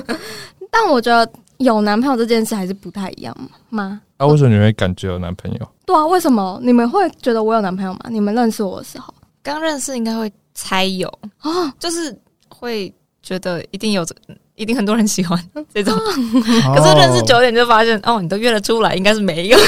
[0.70, 3.36] 但我觉得有男朋友这件事还是不太一样
[3.70, 4.00] 吗？
[4.16, 5.68] 啊，为什么你会感觉有男朋友？
[5.86, 8.00] 对啊，为什么你们会觉得我有男朋友吗？
[8.08, 10.32] 你们认识我的时候，刚认识应该会。
[10.56, 11.08] 猜有
[11.40, 12.16] 啊，就是
[12.48, 14.06] 会觉得一定有，
[14.56, 15.38] 一定很多人喜欢
[15.74, 15.96] 这种。
[15.96, 19.58] 可是认识久点就发现，哦，你都约得出来，应该是没有。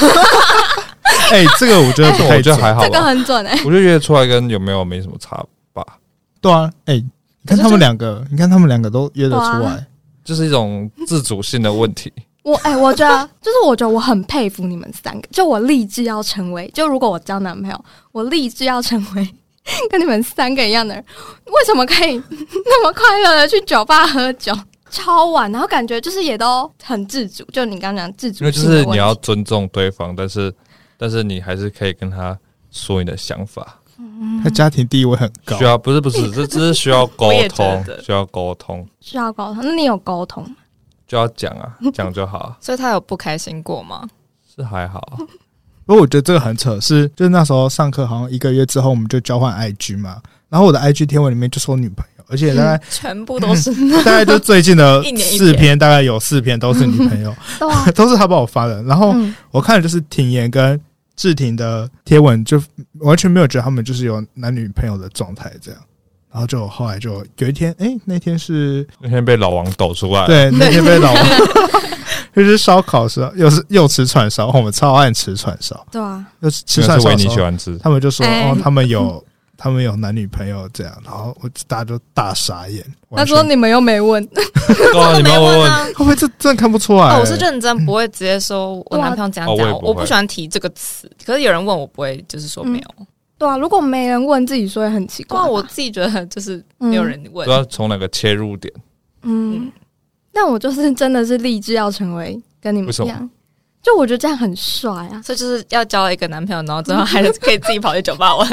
[1.31, 3.53] 哎，这个我觉得我觉得还好，这个很准哎。
[3.65, 5.83] 我觉得约得出来跟有没有没什么差吧。
[6.39, 9.85] 对啊，哎，你看他们两个，你看他们两个都约得出来，
[10.23, 12.11] 就是一种自主性的问题。
[12.43, 19.29] 我哎，我觉得 就是我觉得我很佩服你们三个，就我立志要成为，就如果我交男朋友，我立志要成为。
[19.89, 21.03] 跟你们三个一样的人，
[21.47, 22.15] 为什么可以
[22.63, 24.57] 那么快乐的去酒吧喝酒
[24.89, 25.51] 超晚？
[25.51, 27.43] 然后感觉就是也都很自主。
[27.45, 30.53] 就你刚刚讲自主，因为就是你要尊重对方，但是
[30.97, 32.37] 但是你还是可以跟他
[32.71, 33.79] 说你的想法。
[34.43, 39.65] 他家庭地位很高，需要不是不是， 这这是需要沟通，需要沟通，需要沟通。
[39.65, 40.45] 那你有沟通？
[41.07, 42.55] 就要讲啊， 讲就好。
[42.61, 44.07] 所以他有不开心过吗？
[44.55, 45.17] 是还好。
[45.85, 50.21] 不过我觉得这个很扯，是就是那时候上课好像一个月之后，我们就交换 IG 嘛。
[50.49, 53.71] 然后我的 IG 天文里面就说女朋友，而且大概、嗯、全部都是，
[54.03, 57.35] 大概就最近的四篇，大概有四篇都是女朋友，
[57.95, 58.81] 都是他帮我发的。
[58.83, 59.15] 然后
[59.51, 60.79] 我看的就是庭妍跟
[61.15, 62.61] 志廷的贴文，就
[62.99, 65.79] 完全没有觉得他们就是有男女朋友的状态这样。
[66.29, 71.25] 然后就后来就有一天，哎、欸，那天是那天被老王抖出来，对，那天被老王。
[72.35, 75.83] 就是烧烤时候，又是又吃串烧，我们超爱吃串烧。
[75.91, 77.11] 对啊，又是吃串烧。
[77.13, 77.75] 你喜欢吃？
[77.79, 79.23] 他们就说哦，他们有
[79.57, 82.85] 他们有男女朋友这样，然后我大家就大傻眼。
[83.11, 84.21] 他说你们又没问，
[85.17, 85.83] 你们问啊？
[85.87, 87.17] 会不会这真的看不出来？
[87.19, 89.71] 我是认真，不会直接说我男朋友怎样讲。
[89.81, 92.85] 我不喜欢提这个词，可是有人问我，不会就是说没有。
[93.37, 95.41] 对啊，如果没人问，自己说也很奇怪。
[95.41, 98.73] 我自己觉得就是没有人问，不知道从哪个切入点。
[99.23, 99.71] 嗯。
[100.33, 103.27] 但我就是真的是立志要成为跟你们一样，
[103.83, 105.21] 就我觉得这样很帅啊！
[105.23, 108.49] 所以就是要交一个男朋友，然后最后还是可以自己跑去酒吧玩。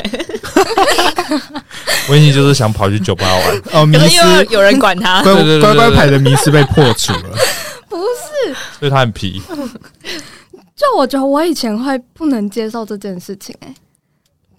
[2.09, 7.35] 维尼就是想跑去酒吧玩 哦，迷失有人管他，乖乖乖牌的迷失被破除了。
[7.89, 9.43] 不是，所以他很皮。
[10.77, 13.75] 就我觉得我以前会不能接受这件事情，哎。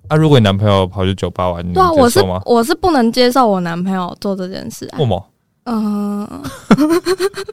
[0.08, 4.98] 啊，如果你男朋友跑去酒吧玩，对啊，我是我是不能接受我男朋友做这件事啊。
[4.98, 5.26] 为什么？
[5.66, 6.44] 嗯，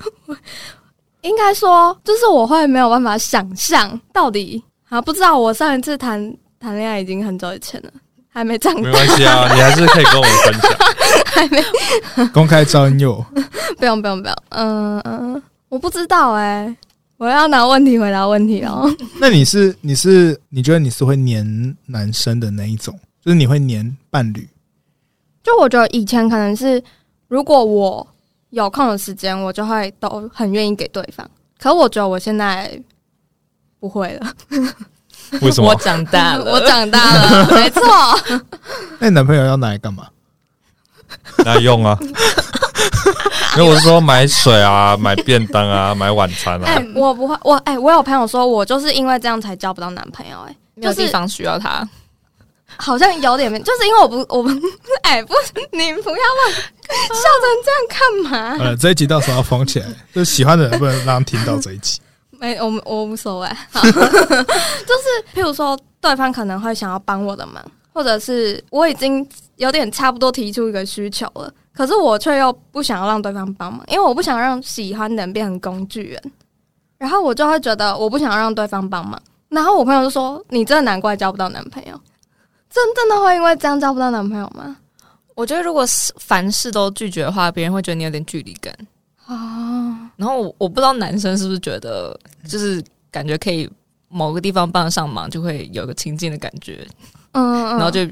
[1.22, 7.90] 应该说，就是我会没有办法想象到底啊，不知道我上一次谈谈恋爱已经很久以前了，
[8.28, 8.80] 还没长大。
[8.82, 10.72] 没关系啊， 你还是可以跟我们分享。
[11.26, 11.64] 还没
[12.32, 13.24] 公开招友，
[13.78, 14.36] 不用不用不用。
[14.50, 16.76] 嗯嗯，我不知道哎、欸，
[17.16, 18.88] 我要拿问题回答问题哦。
[19.18, 24.48] 那你是你是你觉得你是会黏男生的那一种，就是你会黏伴侣？
[25.42, 26.82] 就我觉得以前可能是。
[27.28, 28.06] 如果我
[28.52, 31.28] 有空的时间，我就会都很愿意给对方。
[31.58, 32.80] 可是我觉得我现在
[33.80, 34.32] 不会了。
[35.40, 35.70] 为什么？
[35.70, 37.82] 我长大了， 我长大了，没错。
[38.98, 40.06] 那你男朋友要拿来干嘛？
[41.44, 41.98] 拿来用啊！
[43.56, 46.66] 因为我是说买水啊， 买便当啊，买晚餐啊。
[46.66, 50.50] 哎、欸，我不会，我哎、欸，我有朋友说我就是因为这样才交不到男朋友、欸。
[50.50, 51.88] 哎，没有地方需要他。
[52.76, 54.50] 好像有点，就是因为我不， 我不，
[55.02, 55.34] 哎、欸，不，
[55.72, 58.64] 你不要乱笑成这样干嘛？
[58.64, 62.00] 呃，这一集到时候要封起来，就喜欢的人不能让他听到这一集。
[62.38, 63.48] 没，我我无所谓。
[63.82, 76.32] 就是譬如说，对方可能会想要帮我的忙，或者是我已经有点差不多提出一个需求了，可是我却又不想要让对方帮忙，因为我不想让喜欢的人变成工具人。
[76.98, 79.20] 然后我就会觉得我不想让对方帮忙。
[79.48, 82.00] 然后我朋友就说：“你真的难怪交不到男朋友，
[82.72, 84.76] 真真的会因为这样交不到男朋友吗？”
[85.34, 88.74] 我觉得如果是凡事都拒绝的话，别人会觉得你有点距离感
[89.26, 90.10] 啊。
[90.16, 93.68] 然后我我不知道男生是不是觉得，就是感觉可以
[94.08, 96.86] 某个地方帮得上忙，就会有个亲近的感觉。
[97.32, 98.06] 嗯，嗯，然后就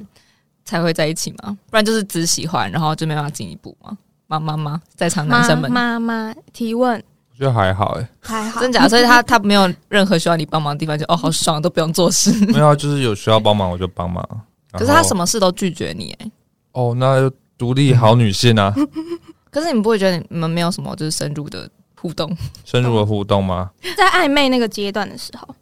[0.64, 3.96] 才会在一起嘛，不然就是只喜欢，然后就没办法进一步嘛。
[4.26, 6.96] 妈妈妈，在场男生们，妈妈提问，
[7.32, 8.88] 我觉得还好哎，还好，真假？
[8.88, 12.32] 所以他他没有任何需要你帮忙的地方，就哦好爽，都不用做事。
[12.46, 14.26] 没有，就是有需要帮忙我就帮忙。
[14.72, 16.30] 可是他什么事都拒绝你哎。
[16.72, 18.74] 哦，那独立好女性啊。
[19.50, 21.68] 可是你不会觉得你们没有什么就是深入的
[22.00, 22.36] 互动？
[22.64, 23.70] 深入的互动吗？
[23.96, 25.54] 在暧昧那个阶段的时候，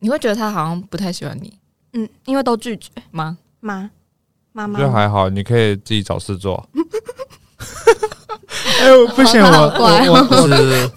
[0.00, 1.56] 你会觉得他好像不太喜欢你。
[1.92, 3.38] 嗯，因为都拒绝吗？
[3.60, 3.88] 妈，
[4.52, 6.68] 妈妈，就还好，你可以自己找事做。
[8.80, 10.90] 哎呦，不行，我我我就是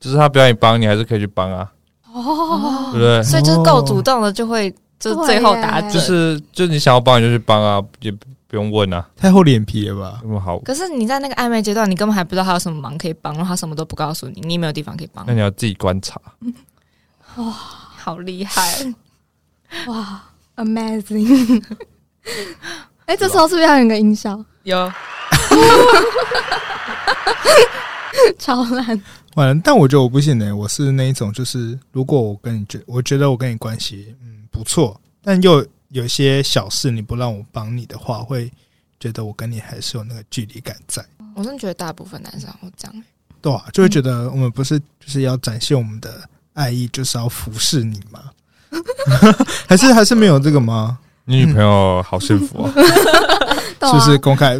[0.00, 1.72] 就是他不要你帮，你还是可以去帮啊。
[2.12, 3.22] 哦，对不对？
[3.22, 9.06] 所以就是够主动的，就会就最后打就是就你想要帮你就去帮啊，也不用问啊。
[9.16, 10.20] 太厚脸皮了吧？
[10.22, 10.58] 那么好。
[10.60, 15.24] 可是你在那个暧昧阶段，你根本还不知道他有什么忙可以帮，然后他什么都不告诉你，你没有地方可以帮。
[15.26, 16.20] 那你要自己观察。
[17.36, 18.94] 哇，好厉害！
[19.88, 20.22] 哇
[20.56, 21.62] ，Amazing！
[23.06, 24.42] 哎、欸，这时候是不是要有个音效？
[24.62, 24.90] 有，
[28.38, 29.02] 超烂。
[29.34, 30.54] 完了，但我觉得我不信呢。
[30.54, 38.48] 我是那一种，就是如果我跟你觉，我觉得我跟你关系嗯不错，但又有些小事你不让我帮你的话，会
[39.00, 41.04] 觉得我跟你还是有那个距离感在。
[41.34, 43.02] 我真的觉得大部分男生会这样，
[43.42, 48.30] 对啊，就会觉得我们不是就是要展现我们的爱意，就是要服侍你吗？
[49.68, 50.98] 还是还是没有这个吗？
[51.24, 52.72] 你女朋友好幸福啊！
[53.84, 54.56] 是不是公开？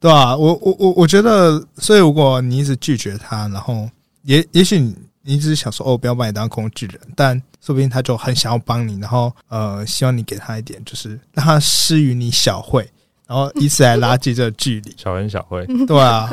[0.00, 3.88] 对啊， 我我我我觉得，所以如果你一直拒绝他，然后
[4.24, 4.94] 也也许你
[5.26, 12.88] 一直想说哦，不要把你当工具人，但说不定他就很想要帮你，然后呃，希望你给他一点，就是让他施予你小惠，
[13.26, 14.94] 然后以此来拉近这个距离。
[14.96, 16.32] 小恩小惠，对啊，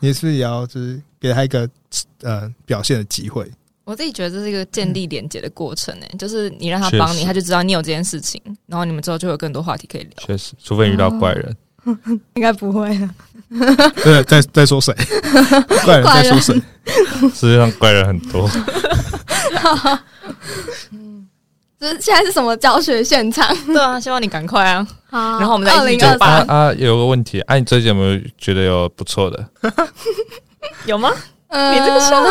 [0.00, 1.68] 你是不是也要就是给他一个
[2.22, 3.50] 呃表现的机会？
[3.84, 10.12] 我自己觉得这是一个建立连接的过程诶、欸，就是你让他帮你，他就知道你有这件事情，然后你们之后就有更多话题可以聊。
[10.18, 11.56] 确实，除非遇到怪人，哦、
[12.34, 13.08] 应该不会了。
[14.02, 14.94] 对，在在说谁？
[15.84, 16.54] 怪人在说谁？
[17.34, 18.48] 世界上怪人很多。
[20.92, 21.26] 嗯，
[21.80, 23.56] 这现在是什么教学现场？
[23.66, 24.86] 对啊，希望你赶快啊！
[25.10, 29.48] 好，然后我们再一起酒吧啊，啊，有个问题，哎、啊，你最近有没有觉得有不错的？
[30.84, 31.10] 有吗？
[31.48, 32.22] 呃、你这个笑。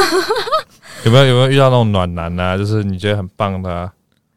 [1.04, 2.56] 有没有有没有遇到那种暖男啊？
[2.56, 3.92] 就是你觉得很棒的、啊？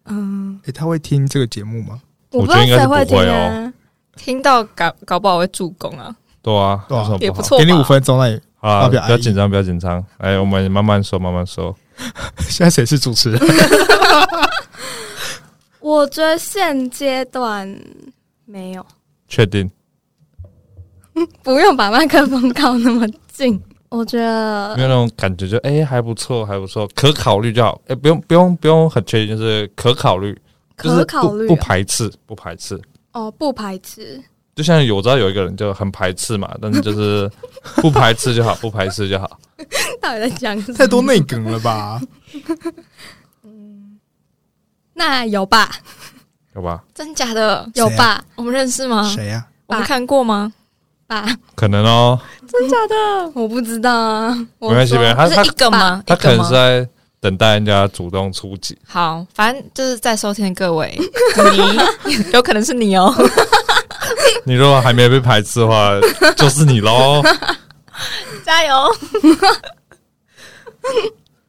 [0.07, 2.01] 嗯，哎、欸，他会听这个节目吗？
[2.31, 3.73] 我，我觉得应该是不会哦、啊。
[4.23, 6.15] 听到搞搞不好会助攻啊。
[6.43, 7.59] 对啊，对啊，不也不错。
[7.59, 10.05] 给你五分钟，那也啊，不要紧张，不要紧张。
[10.19, 11.75] 哎，我们慢慢说，慢慢说。
[12.41, 13.41] 现在谁是主持人？
[15.81, 17.67] 我觉得现阶段
[18.45, 18.85] 没有。
[19.29, 19.71] 确定？
[21.43, 23.61] 不用把麦克风靠那么近。
[23.89, 27.81] 我觉得没有那种感觉就，就、欸、哎还不错，还不错，可考虑就好。
[27.87, 30.39] 哎、欸，不用不用不用很确定，就是可考虑，
[30.77, 32.81] 可考虑、哦，不排斥，不排斥。
[33.13, 34.23] 哦，不排斥。
[34.55, 37.31] 就像有知道有一个人就很排斥嘛，但是就是
[37.81, 39.39] 不排斥就好，不排斥就好。
[40.01, 40.77] 到底在讲什么？
[40.79, 42.01] 太多内梗了吧？
[43.45, 43.99] 嗯，
[44.95, 45.71] 那有吧？
[46.55, 46.83] 有吧？
[46.95, 47.69] 真假的？
[47.75, 48.05] 有吧？
[48.15, 49.03] 啊、我们认识吗？
[49.15, 49.49] 谁呀、啊？
[49.67, 50.53] 我们看过吗？
[51.07, 51.27] 吧？
[51.55, 52.21] 可能哦。
[52.47, 53.31] 真假的？
[53.35, 54.35] 我不知道啊。
[54.59, 55.35] 没关系，没关系。
[55.37, 56.03] 他是一个吗？
[56.07, 56.89] 他可能是在
[57.21, 58.77] 等待人家主动出击。
[58.87, 60.99] 好，反正就是在收听的各位，
[62.07, 63.15] 你 有可能是你哦。
[64.45, 65.91] 你如果还没被排斥的话，
[66.37, 67.23] 就是你喽。
[68.45, 68.97] 加油！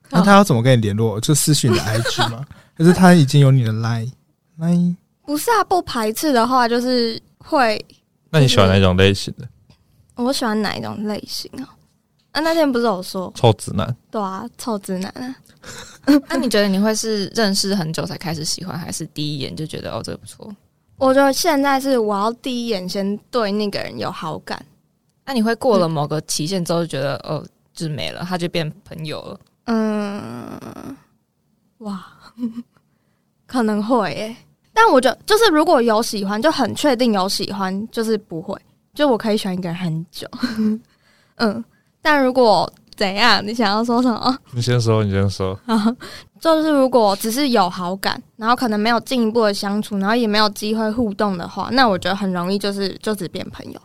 [0.09, 1.19] 那他要怎么跟你联络？
[1.22, 2.45] 就私讯你的 IG 吗？
[2.78, 4.11] 可是他已经有你的 Line
[4.59, 4.95] Line？
[5.26, 7.84] 不是啊，不排斥的话就是会。
[8.30, 9.47] 那你喜欢哪种类型的？
[10.15, 11.63] 我喜欢哪一种类型啊？
[12.32, 13.96] 啊，那天不是有说臭直男？
[14.10, 15.36] 对啊，臭直男啊。
[16.28, 20.54] 那你觉得你会是认识很久才开始喜欢，还是第一眼就觉得哦这个不错？
[20.98, 24.64] 我觉得现在是我要第一眼先对那个人有好感。
[25.26, 29.40] 那你会过了某个期限之后就觉得、嗯、哦，就是没了，他就变朋友了？
[29.66, 30.98] 嗯，
[31.80, 32.06] 哇，
[33.46, 34.36] 可能会。
[34.74, 38.60] 但我觉得就是如果有喜欢，就很确定有喜欢，就是不会，
[38.94, 40.28] 就我可以喜欢一个人很久。
[41.38, 41.64] 嗯，
[42.02, 43.45] 但如果怎样？
[43.45, 44.38] 你想要说什么？
[44.54, 45.58] 你先说，你先说。
[46.39, 53.80] 就是如果只是有好感，然后可能没有进一步的相处，然后也没有机会互动的话，那我觉得很容易就是就只变朋友。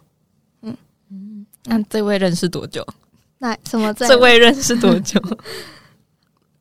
[0.62, 0.77] 嗯
[1.11, 2.87] 嗯，那这位认识多久？
[3.39, 4.09] 那什么 这？
[4.09, 5.21] 这位认识多久？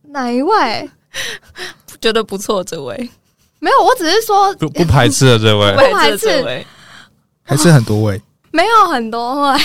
[0.03, 0.89] 哪一位？
[2.01, 3.10] 觉得不错，这位
[3.60, 6.66] 没有，我只是说不不排斥的这位，不排斥，
[7.43, 9.60] 还是很多位，没有很多位。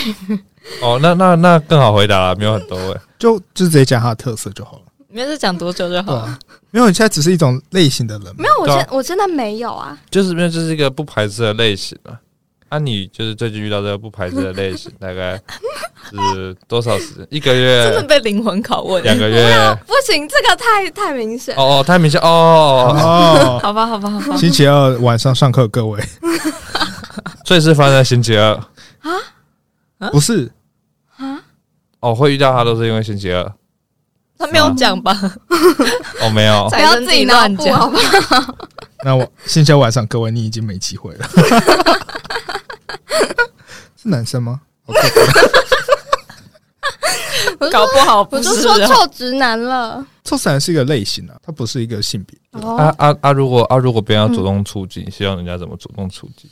[0.82, 4.82] 哦，那那那更好回答了，没有很多位，就就直接讲他的特色就好了。
[5.08, 6.22] 没事，讲多久就好了。
[6.22, 6.38] 啊、
[6.70, 8.34] 没有，你现在只是一种类型的人。
[8.38, 9.98] 没有，我现我真的没有啊。
[10.10, 12.14] 就是没有，就是一个不排斥的类型啊。
[12.68, 15.36] 啊，你就是最近遇到这个不排斥的类型， 大概
[16.12, 17.26] 是多少时间？
[17.28, 17.90] 一个月？
[17.90, 19.02] 真的被灵魂拷问。
[19.02, 19.76] 两个月？
[19.84, 21.56] 不行，这个太太明显。
[21.56, 23.58] 哦哦，太明显哦哦。
[23.64, 24.36] 好吧，好吧，好吧。
[24.36, 26.00] 星期二晚上上课，各位。
[27.44, 28.52] 所以是发生在星期二
[29.00, 29.10] 啊？
[30.08, 30.50] 不是
[31.16, 31.42] 啊？
[32.00, 33.52] 哦，会遇到他都是因为星期二。
[34.38, 35.12] 他没有讲吧？
[36.22, 38.56] 哦，没有， 不要自己乱讲，好不好？
[39.04, 41.28] 那我星期二晚上，各位，你已经没机会了。
[44.00, 44.60] 是男生吗？
[47.70, 50.02] 搞不好不是，我就说臭直男了。
[50.24, 52.38] 臭直男是一个类型啊，它不是一个性别。
[52.62, 53.32] 啊啊啊！
[53.32, 56.50] 如果啊，如果别人要主动出击，希望人家怎么主动出击？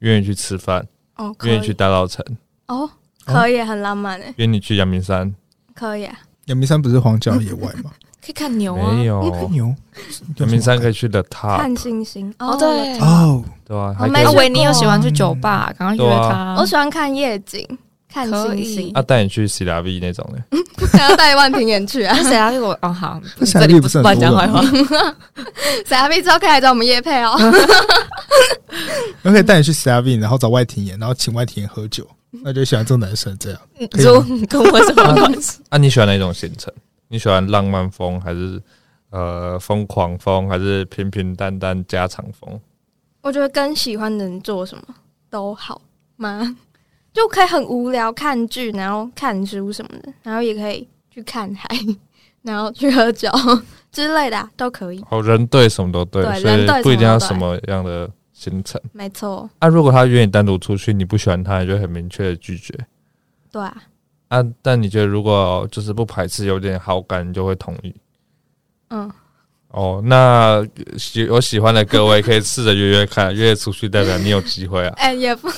[0.00, 0.84] 愿意去吃饭，
[1.16, 2.20] 哦，愿意去大稻埕，
[2.68, 2.88] 哦，
[3.26, 4.32] 可以，很浪漫诶。
[4.36, 5.34] 约你去阳明山，
[5.74, 6.14] 可以啊。
[6.46, 7.90] 阳明山不是荒郊野外吗？
[8.24, 8.92] 可以看牛啊！
[8.92, 9.74] 没有牛。
[10.36, 13.94] 阳明山可以去的，他看星星哦，对哦，对啊。
[14.36, 16.56] 维尼又喜欢去酒吧，刚刚约他。
[16.58, 17.66] 我喜欢看夜景，
[18.12, 18.90] 看星星。
[18.92, 24.60] 啊，带你去 CW 那种的， 想要带万平原去啊？CW 我哦好，这里不是乱讲坏话。
[25.86, 27.34] CW 之后可以来找我们叶配哦。
[29.22, 32.06] 我可以带你去 CW，然后找外庭演，然后请外庭演喝酒。
[32.44, 35.62] 那就喜欢这种男生这样，你说跟我什么关系？
[35.70, 36.72] 啊，你喜欢哪种行程？
[37.08, 38.60] 你喜欢浪漫风，还是
[39.10, 42.60] 呃疯狂风，还是平平淡淡家常风？
[43.22, 44.84] 我觉得跟喜欢的人做什么
[45.30, 45.80] 都好
[46.16, 46.56] 吗？
[47.14, 51.66] 就可以很无聊看剧，然后看书什么的，然后也可以去看海，
[52.42, 53.30] 然后去喝酒
[53.90, 55.02] 之类的、啊、都可以。
[55.10, 58.08] 哦，人对什么都对，对所以不一定要什么样的。
[58.38, 59.50] 行程没错。
[59.58, 62.72] 啊，如果他约你单独出去，你不喜欢他，你就很明确的拒绝。
[63.50, 63.82] 对啊。
[64.28, 67.92] 啊，但你觉得如果就是不排斥，有点好感，你就会同意。
[68.90, 69.10] 嗯。
[69.70, 70.64] 哦，那
[70.96, 74.94] 喜有喜欢的各位可以试着约约看，约出去代表你有机会啊。
[75.02, 75.50] 哎、欸，也不。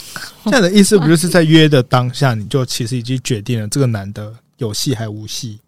[0.46, 5.60] 这样的意思不就是在约的当下，你就其实已经决定了这个男的有戏还无戏？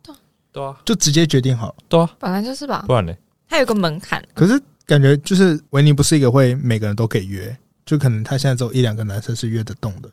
[0.50, 1.76] 对啊，就直接决定好。
[1.90, 2.84] 对啊，本来就是吧。
[2.86, 3.12] 不然呢？
[3.50, 4.24] 他有个门槛。
[4.32, 4.58] 可是。
[4.92, 10.10] 感觉就是维尼不是一个会每个人都可以约，就可能他现在只有一两个男生是约得动的。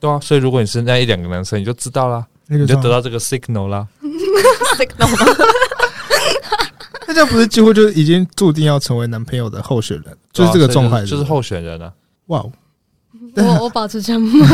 [0.00, 3.86] 对啊，所以如果你是那一两个男生，你就知道啦，你就得到这个 signal 啦。
[4.76, 5.08] signal，
[7.06, 10.18] 那这样不是几乎就已经注定要成为男朋友的候选人？
[10.32, 11.92] 就是这个状态，就是候选人啊！
[12.26, 12.52] 哇哦，
[13.36, 14.44] 我 我保持沉默。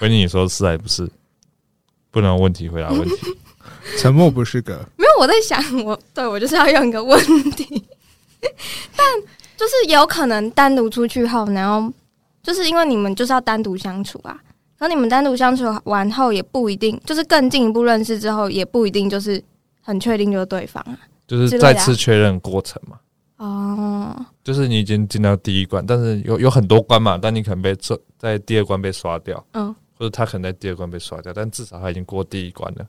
[0.00, 1.08] 维尼，你说是还不是？
[2.10, 3.14] 不能问题回答问题。
[3.96, 4.84] 沉默不是个
[5.20, 7.84] 我在想， 我对我就是要用一个问题，
[8.96, 9.06] 但
[9.54, 11.92] 就是有可能单独出去后，然后
[12.42, 14.40] 就是因为你们就是要单独相处啊，
[14.78, 19.42] 然后你们单独相处完后也不一定，就是更进一步认识之后也不一定就是
[19.82, 22.98] 很确定就是对方啊，就是再次确认过程嘛。
[23.36, 32.86] 哦，就是你已经进到第一关，但是有有很多关嘛，但你可能被这在第二关被刷掉，嗯，或者他可能在第二关被刷掉，但至少他已经过第一关了。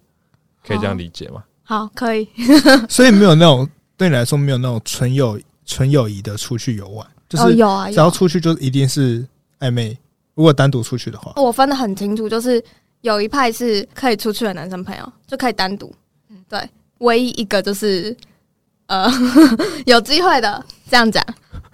[0.63, 1.43] 可以这样理解吗？
[1.71, 2.27] 好，可以。
[2.89, 3.65] 所以没有那种
[3.95, 9.25] 对你来说没有那种纯友纯友谊的出去游玩，就是有啊，只要出去就一定是
[9.61, 9.97] 暧昧。
[10.35, 12.61] 如果单独出去的话，我分得很清楚，就是
[12.99, 15.89] 有一派是可以出去的男生朋友就可以单独，
[16.49, 16.59] 对，
[16.97, 18.13] 唯一一个就是
[18.87, 19.09] 呃
[19.87, 21.25] 有机会的这样讲，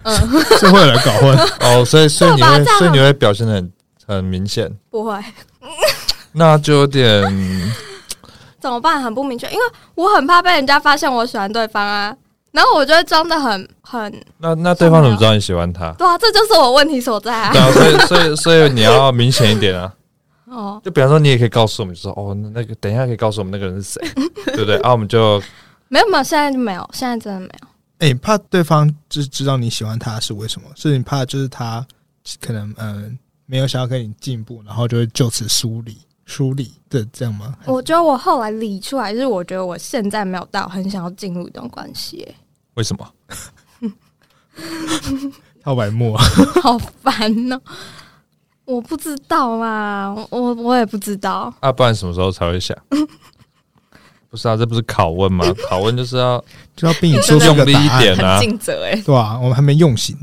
[0.04, 0.16] 嗯，
[0.62, 1.36] 是会有人搞混。
[1.62, 3.72] 哦，所以所以你会所以你会表现的很
[4.06, 5.20] 很明显，不会，
[6.34, 7.74] 那就有点。
[8.68, 9.02] 怎么办？
[9.02, 9.62] 很不明确，因为
[9.96, 12.16] 我很怕被人家发现我喜欢对方啊。
[12.52, 14.12] 然后我就会装的很很……
[14.40, 15.92] 那那对方怎么知道你喜欢他？
[15.94, 17.52] 对啊，这就是我问题所在啊。
[17.54, 19.94] 对啊，所以所以所以你要明显一点啊。
[20.50, 24.02] 哦，就比方说，你也可以告诉我们，就说哦，那个等一下可以告诉我们那个人是谁，
[24.48, 24.78] 对不对？
[24.78, 25.42] 啊，我们就
[25.90, 27.68] 没有没有，现在就没有，现在真的没有。
[28.00, 30.68] 哎、欸，怕对方就是知道你喜欢他是为什么？
[30.76, 31.86] 是你怕就是他
[32.40, 33.12] 可能嗯、呃、
[33.46, 35.98] 没有想要跟你进步，然后就会就此疏离。
[36.28, 37.56] 梳理的这样吗？
[37.66, 42.28] 我觉得我后来理出来，就是我觉得我现在没有到很想要进入一段关系。
[42.76, 43.10] 为什么？
[45.64, 46.16] 好白目，
[46.62, 47.60] 好烦哦。
[48.66, 51.54] 我不知道啦，我我也不知道。
[51.62, 52.78] 啊，不然什么时候才会想？
[54.30, 55.46] 不是啊，这不是拷问吗？
[55.70, 56.44] 拷问就是要
[56.76, 59.40] 就要逼你说用力一点啊，尽责哎，对吧？
[59.40, 60.18] 我们还没用心，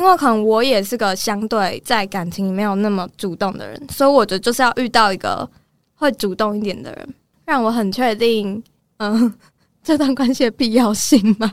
[0.00, 5.48] 因为可能我也是个相对在感情里没有那么主动的人，所以我觉得就是要遇到一个
[5.94, 8.62] 会主动一点的人，让我很确定，
[8.96, 9.32] 嗯。
[9.82, 11.50] 这段关系的必要性嘛？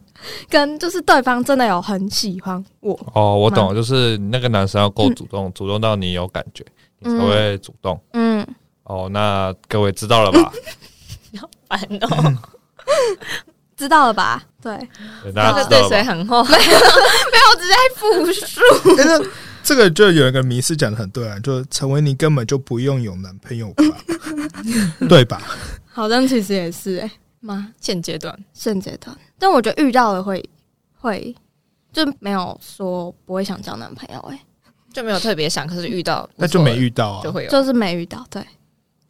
[0.49, 6.61] 跟就是对方真的有很喜欢我哦，我懂，就是那个男生要够主动，嗯、主动到你有感觉，
[6.99, 7.97] 你才会主动。
[8.11, 8.45] 嗯，
[8.83, 10.51] 哦，那各位知道了吧？
[11.31, 12.37] 要烦哦，
[13.77, 14.43] 知道了吧？
[14.61, 14.75] 对，
[15.23, 15.69] 对大家知道了吧？
[15.69, 16.43] 对谁很厚？
[16.49, 18.61] 没有，没有，只在复述。
[18.97, 19.31] 但是
[19.63, 23.83] 这个就有一个迷思讲的很对啊，就成为你根本就不用有男朋友吧？
[25.07, 25.41] 对吧？
[25.85, 27.11] 好像其实也是哎、欸。
[27.39, 27.71] 吗？
[27.79, 30.43] 现阶段，现阶段，但我觉得遇到了会
[30.99, 31.33] 会
[31.93, 34.41] 就没有说不会想交男朋友、欸，哎，
[34.91, 38.43] 就没有特别想，可是遇到那就没遇到啊，就会有，就是没遇到，对，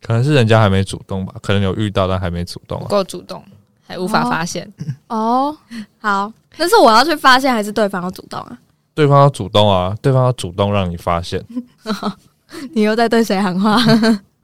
[0.02, 3.44] 可能是人家还没主动吧，可能有遇到但还没主动、啊，不够主动，
[3.88, 4.72] 还无法发现。
[5.08, 5.58] 哦，哦，
[6.00, 8.58] 好，那是我要去发现，还是对方要主动啊？
[8.94, 11.44] 对方要主动啊，对方要主动让你发现。
[12.74, 13.78] 你又在对谁喊话？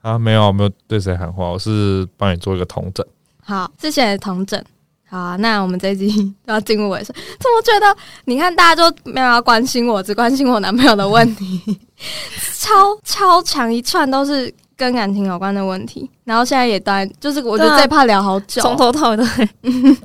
[0.02, 3.06] 啊，没有，没有对谁喊话，我是帮你做一个同整。
[3.44, 4.62] 好，谢谢同整。
[5.10, 7.14] 好啊，那我们这一集都 要进入尾声。
[7.16, 7.96] 怎么觉得？
[8.26, 11.80] 你看，大家都没有要关心我，只关心我男朋友的问题，
[12.60, 12.74] 超
[13.04, 14.54] 超长一串都是
[14.84, 16.10] 跟感情有关的问题。
[16.26, 19.18] 然后现在也待，就是我觉得最怕聊好久，从头到尾。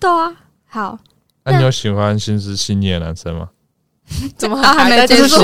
[0.00, 0.34] 对啊，
[0.66, 0.98] 好。
[1.44, 3.48] 那你有喜欢心思细腻的男生吗？
[4.36, 5.38] 怎么还，还没结束？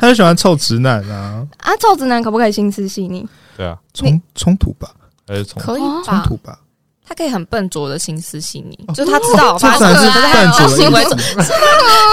[0.00, 1.46] 就喜欢臭直男啊！
[1.58, 3.26] 啊，臭直男可不可以心思细腻？
[3.56, 4.88] 对啊，冲冲突吧。
[5.26, 6.02] 还是冲可以吧？
[6.04, 6.58] 冲突吧，
[7.10, 11.04] 他可以很笨拙的心思细腻，就是他知道，他是笨拙，行为，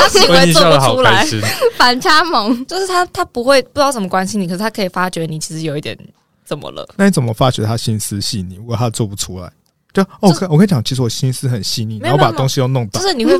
[0.01, 1.23] 他行为做不出来，
[1.77, 5.95] 反差萌，就是他他不会不知道怎么关心你，可是他可以发觉你其实有一点
[6.43, 6.83] 怎么了？
[6.95, 8.55] 那你怎么发觉他心思细腻？
[8.55, 9.47] 如果他做不出来，
[9.93, 13.37] 就哦，我跟我跟你讲，其实我心思很细腻，然后把东西都弄到，就是你会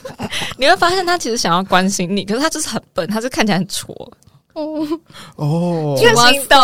[0.58, 4.12] 你会发现他其实想要关心你，可是他就是很笨，他就看起来很挫。
[5.36, 6.08] 哦，心
[6.48, 6.58] 动，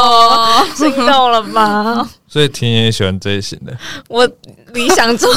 [0.75, 2.09] 心动了吧？
[2.27, 3.77] 所以甜甜也喜欢这一型的。
[4.09, 4.29] 我
[4.73, 5.31] 理想中，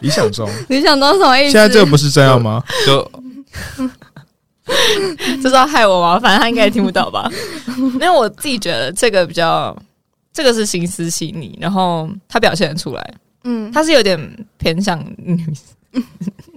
[0.00, 1.52] 理想中，理想中什么意思？
[1.52, 2.62] 现在这个不是这样吗？
[2.86, 3.10] 就，
[5.42, 6.18] 这是要害我吗？
[6.18, 7.30] 反正他应该也听不到吧？
[7.76, 9.76] 因为我自己觉得这个比较，
[10.32, 13.14] 这个是心思细腻，然后他表现得出来。
[13.44, 15.44] 嗯，他是有点偏向女。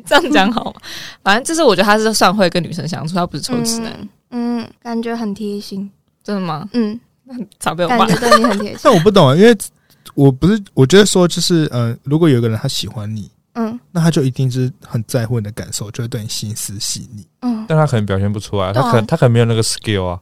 [0.05, 0.73] 这样讲好吗？
[1.23, 3.91] 反正就是我觉得他是算会跟女生相处，他不是臭直男。
[3.99, 4.07] 嗯，
[4.37, 5.89] 嗯，感觉很贴心，
[6.21, 6.67] 真的吗？
[6.73, 6.99] 嗯，
[7.57, 8.79] 常被我感觉对你很贴心。
[8.83, 9.57] 但我不懂啊，因为
[10.13, 17.25] 我不是，我觉得说就是，嗯、呃，如果有一个人他喜欢你，嗯，那他就一定是很在乎你的感受，就会对你心思细腻。
[17.43, 20.19] 嗯，但他可能表现不出来，他可能、啊、他可能没有那个 skill 啊。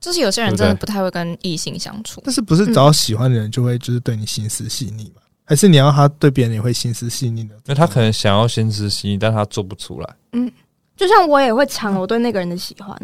[0.00, 5.20] 就是有些人真的不太会跟异性相处，但是不是只要喜欢的人就会就是对你心思细腻嘛？
[5.44, 7.54] 还是你要他对别人也会心思细腻的？
[7.66, 10.16] 那他可能想要心思细腻，但他做不出来。
[10.32, 10.50] 嗯，
[10.96, 12.96] 就像我也会抢我对那个人的喜欢，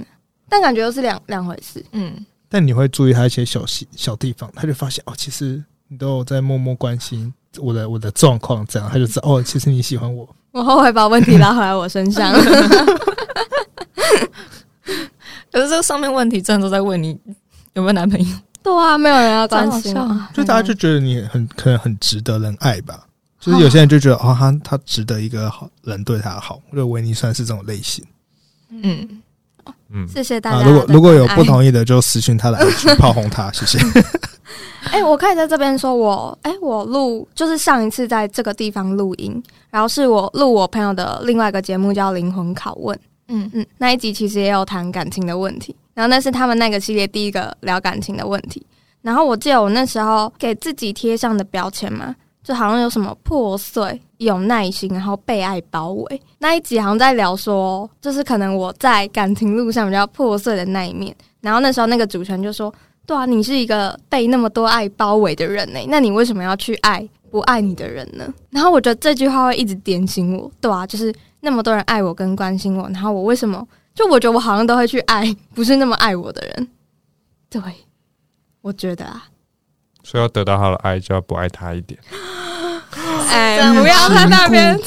[0.48, 1.84] 但感觉又是两两回事。
[1.92, 10.28] 嗯，但你会注意他一些小细小地方，他就发现哦，其实你都有在默默关心我的我的状况，这样他就知道哦，其实你喜欢我。
[10.52, 12.32] 我后悔把问题拉回来我身上。
[15.52, 17.18] 可是这个上面问题真的都在问你
[17.74, 18.36] 有没有男朋友。
[18.62, 19.94] 对啊，没有人要关心，
[20.34, 23.06] 就大家就觉得你很可能很值得人爱吧。
[23.40, 26.60] 就是有些人就觉得哦，他他值得一个好人对他好。
[26.70, 28.04] 我觉得维尼算是这种类型。
[28.70, 29.22] 嗯
[29.96, 30.68] 嗯，谢谢大家。
[30.68, 32.62] 如果如果有不同意的，就私信他来
[32.98, 33.50] 炮轰他。
[33.56, 33.78] 谢谢。
[34.92, 42.94] 哎，我可以在这边说我，哎，我录就是上一次在这个地方录音，然后是我录我朋友的另外一个节目叫《灵魂拷问》。
[43.28, 45.74] 嗯嗯，那一集其实也有谈感情的问题。
[45.94, 48.64] 然后那是他们那个系列第一个聊感情的问题。
[49.00, 56.22] 然后我记得我那时候给自己贴上的标签嘛，就好像有什么破碎、有耐心，然后被爱包围。
[56.38, 61.14] 那一集好像在聊说，就是可能我在感情路上比较破碎的那一面。
[61.40, 62.72] 然后那时候那个主持人就说
[63.06, 73.66] ：“对啊，你是一个被那么多爱包围的人呢，那你为什么要去爱不爱你的人呢？”然后我觉得这句话会一直点醒我，对啊，就是那么多人爱我跟关心我，然后我为什么？
[73.94, 76.68] 就我觉得我好像都会去爱不是那么爱我的人，
[77.48, 77.62] 对，
[78.60, 79.28] 我觉得啊，
[80.02, 81.98] 所以要得到他的爱，就要不爱他一点。
[83.30, 84.78] 哎，不要在那边。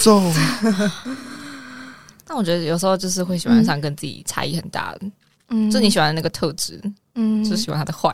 [2.26, 5.02] 但我觉得有时候就是会喜欢上跟自己差异很大的，
[5.50, 6.80] 嗯，就你喜欢的那个特质，
[7.16, 8.14] 嗯，就喜欢他的坏。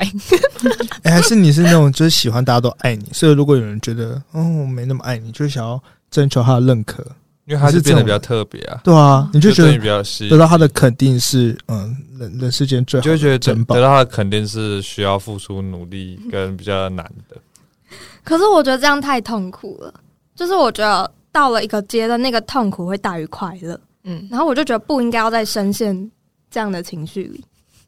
[1.03, 7.05] 哎，还是你是那种就是喜欢大家都爱你，所以如果有人觉得哦我没那么爱你，就是想要征求他的认可，
[7.45, 8.79] 因为他是变得比较特别啊。
[8.85, 17.35] 对啊，你就觉得比较得到他的肯定是，嗯，人人世间最好的就会觉得珍宝得到他的肯定是需要付出努力跟比较难的。
[18.23, 19.93] 可是我觉得这样太痛苦了，
[20.35, 23.79] 就是我觉得到了一个阶段，那个痛苦会大于快乐。
[24.03, 26.11] 嗯，然后我就觉得不应该要再深陷
[26.51, 27.43] 这样的情绪里。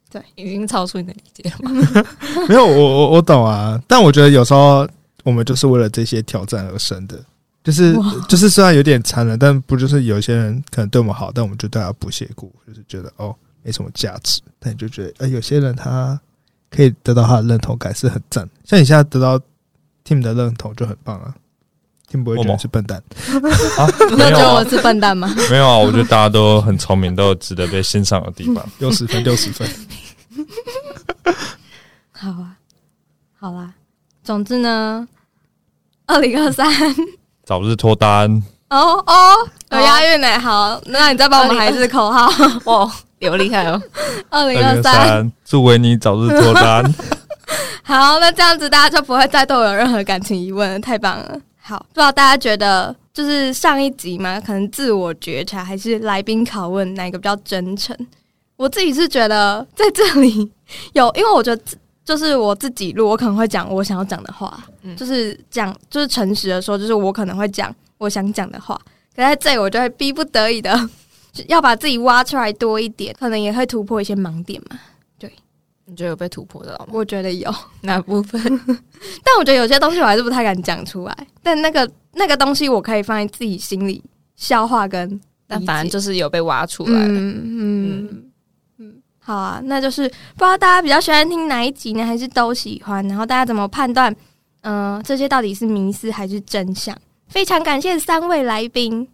[0.09, 2.05] 对，已经超出你的理解了。
[2.47, 4.87] 没有，我我我懂啊，但我觉得有时候
[5.23, 7.19] 我们就是为了这些挑战而生的，
[7.61, 7.93] 就是
[8.29, 14.41] 就是虽然有点残忍，但不就是有些人可能对我们好，但我们就对他不屑顾，就是觉得哦没什么价值。
[14.59, 16.17] 但你就觉得，呃，有些人他
[16.71, 19.37] 可以得到他的认同感是很赞，像你现在得到
[20.05, 21.35] Tim 的认同就很棒啊。
[22.09, 22.97] Tim 不会觉得你是笨蛋
[23.77, 23.87] 啊？
[24.15, 25.33] 你有觉得我是笨蛋吗？
[25.51, 28.65] 没有啊，我觉得大家都很聪明，都有值得被欣赏的地方。
[28.79, 29.67] 六十分，六十分。
[32.11, 32.55] 好啊，
[33.39, 33.73] 好啦。
[34.23, 35.07] 总之呢，
[36.05, 36.65] 二零二三
[37.45, 38.41] 早日脱单。
[38.69, 40.39] 哦哦，有押韵呢。
[40.39, 42.29] 好，那你再帮我们喊一次口号。
[42.65, 43.81] 哇，有厉害哦！
[44.29, 46.83] 二零二三，祝维尼早日脱单。
[47.83, 51.39] 好，那这样子大家就不会再对我有任何感情疑问了，太棒了。
[51.67, 57.93] 好，不知道大家觉得就是上一集嘛，可能自我觉察还是来宾拷问哪个比较真诚？
[58.55, 60.49] 我自己是觉得在这里
[60.93, 61.61] 有，因为我觉得
[62.05, 68.79] 就是我自己录，我可能会讲我想要讲的话，嗯、就是讲就是诚实的说，就是我可能会讲我想讲的话。
[69.13, 70.89] 可在这里，我就会逼不得已的
[71.47, 74.79] 要把自己挖出来多一点，可能也会突破一些盲点嘛。
[75.89, 76.87] 你觉得有被突破到吗？
[76.91, 78.41] 我觉得有 哪部分？
[79.23, 81.17] 但我觉得有些东西我还是不太敢讲出来。
[81.41, 84.03] 但那个那个东西我可以放在自己心里
[84.35, 87.07] 消化跟，但反正就是有被挖出来了。
[87.07, 88.23] 嗯嗯
[88.79, 92.05] 嗯，好啊，那就是不知道大家比较喜欢听哪一集呢？
[92.05, 93.07] 还是都喜欢？
[93.07, 94.13] 然后大家怎么判断？
[94.61, 96.93] 嗯、呃，这些到底是迷思还是真相？
[97.29, 99.07] 非常感谢三位来宾。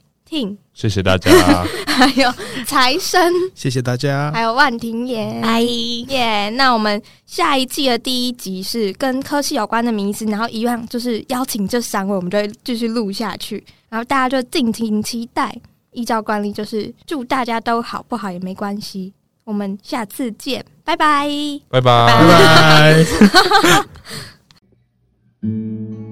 [0.73, 1.31] 谢谢大家，
[1.85, 2.33] 还有
[2.65, 6.49] 财神，谢谢大家，还有万庭妍，哎耶！
[6.51, 15.55] 那我们下一季的第一集是跟科技有关的名词，然后一样就是邀请这三位，我们就会继续录下去，然后大家就敬请期待。
[15.91, 19.13] 依照惯例，就是祝大家都好，不好也没关系。
[19.43, 21.29] 我们下次见，拜拜，
[21.69, 23.05] 拜拜，拜
[25.39, 26.02] 拜。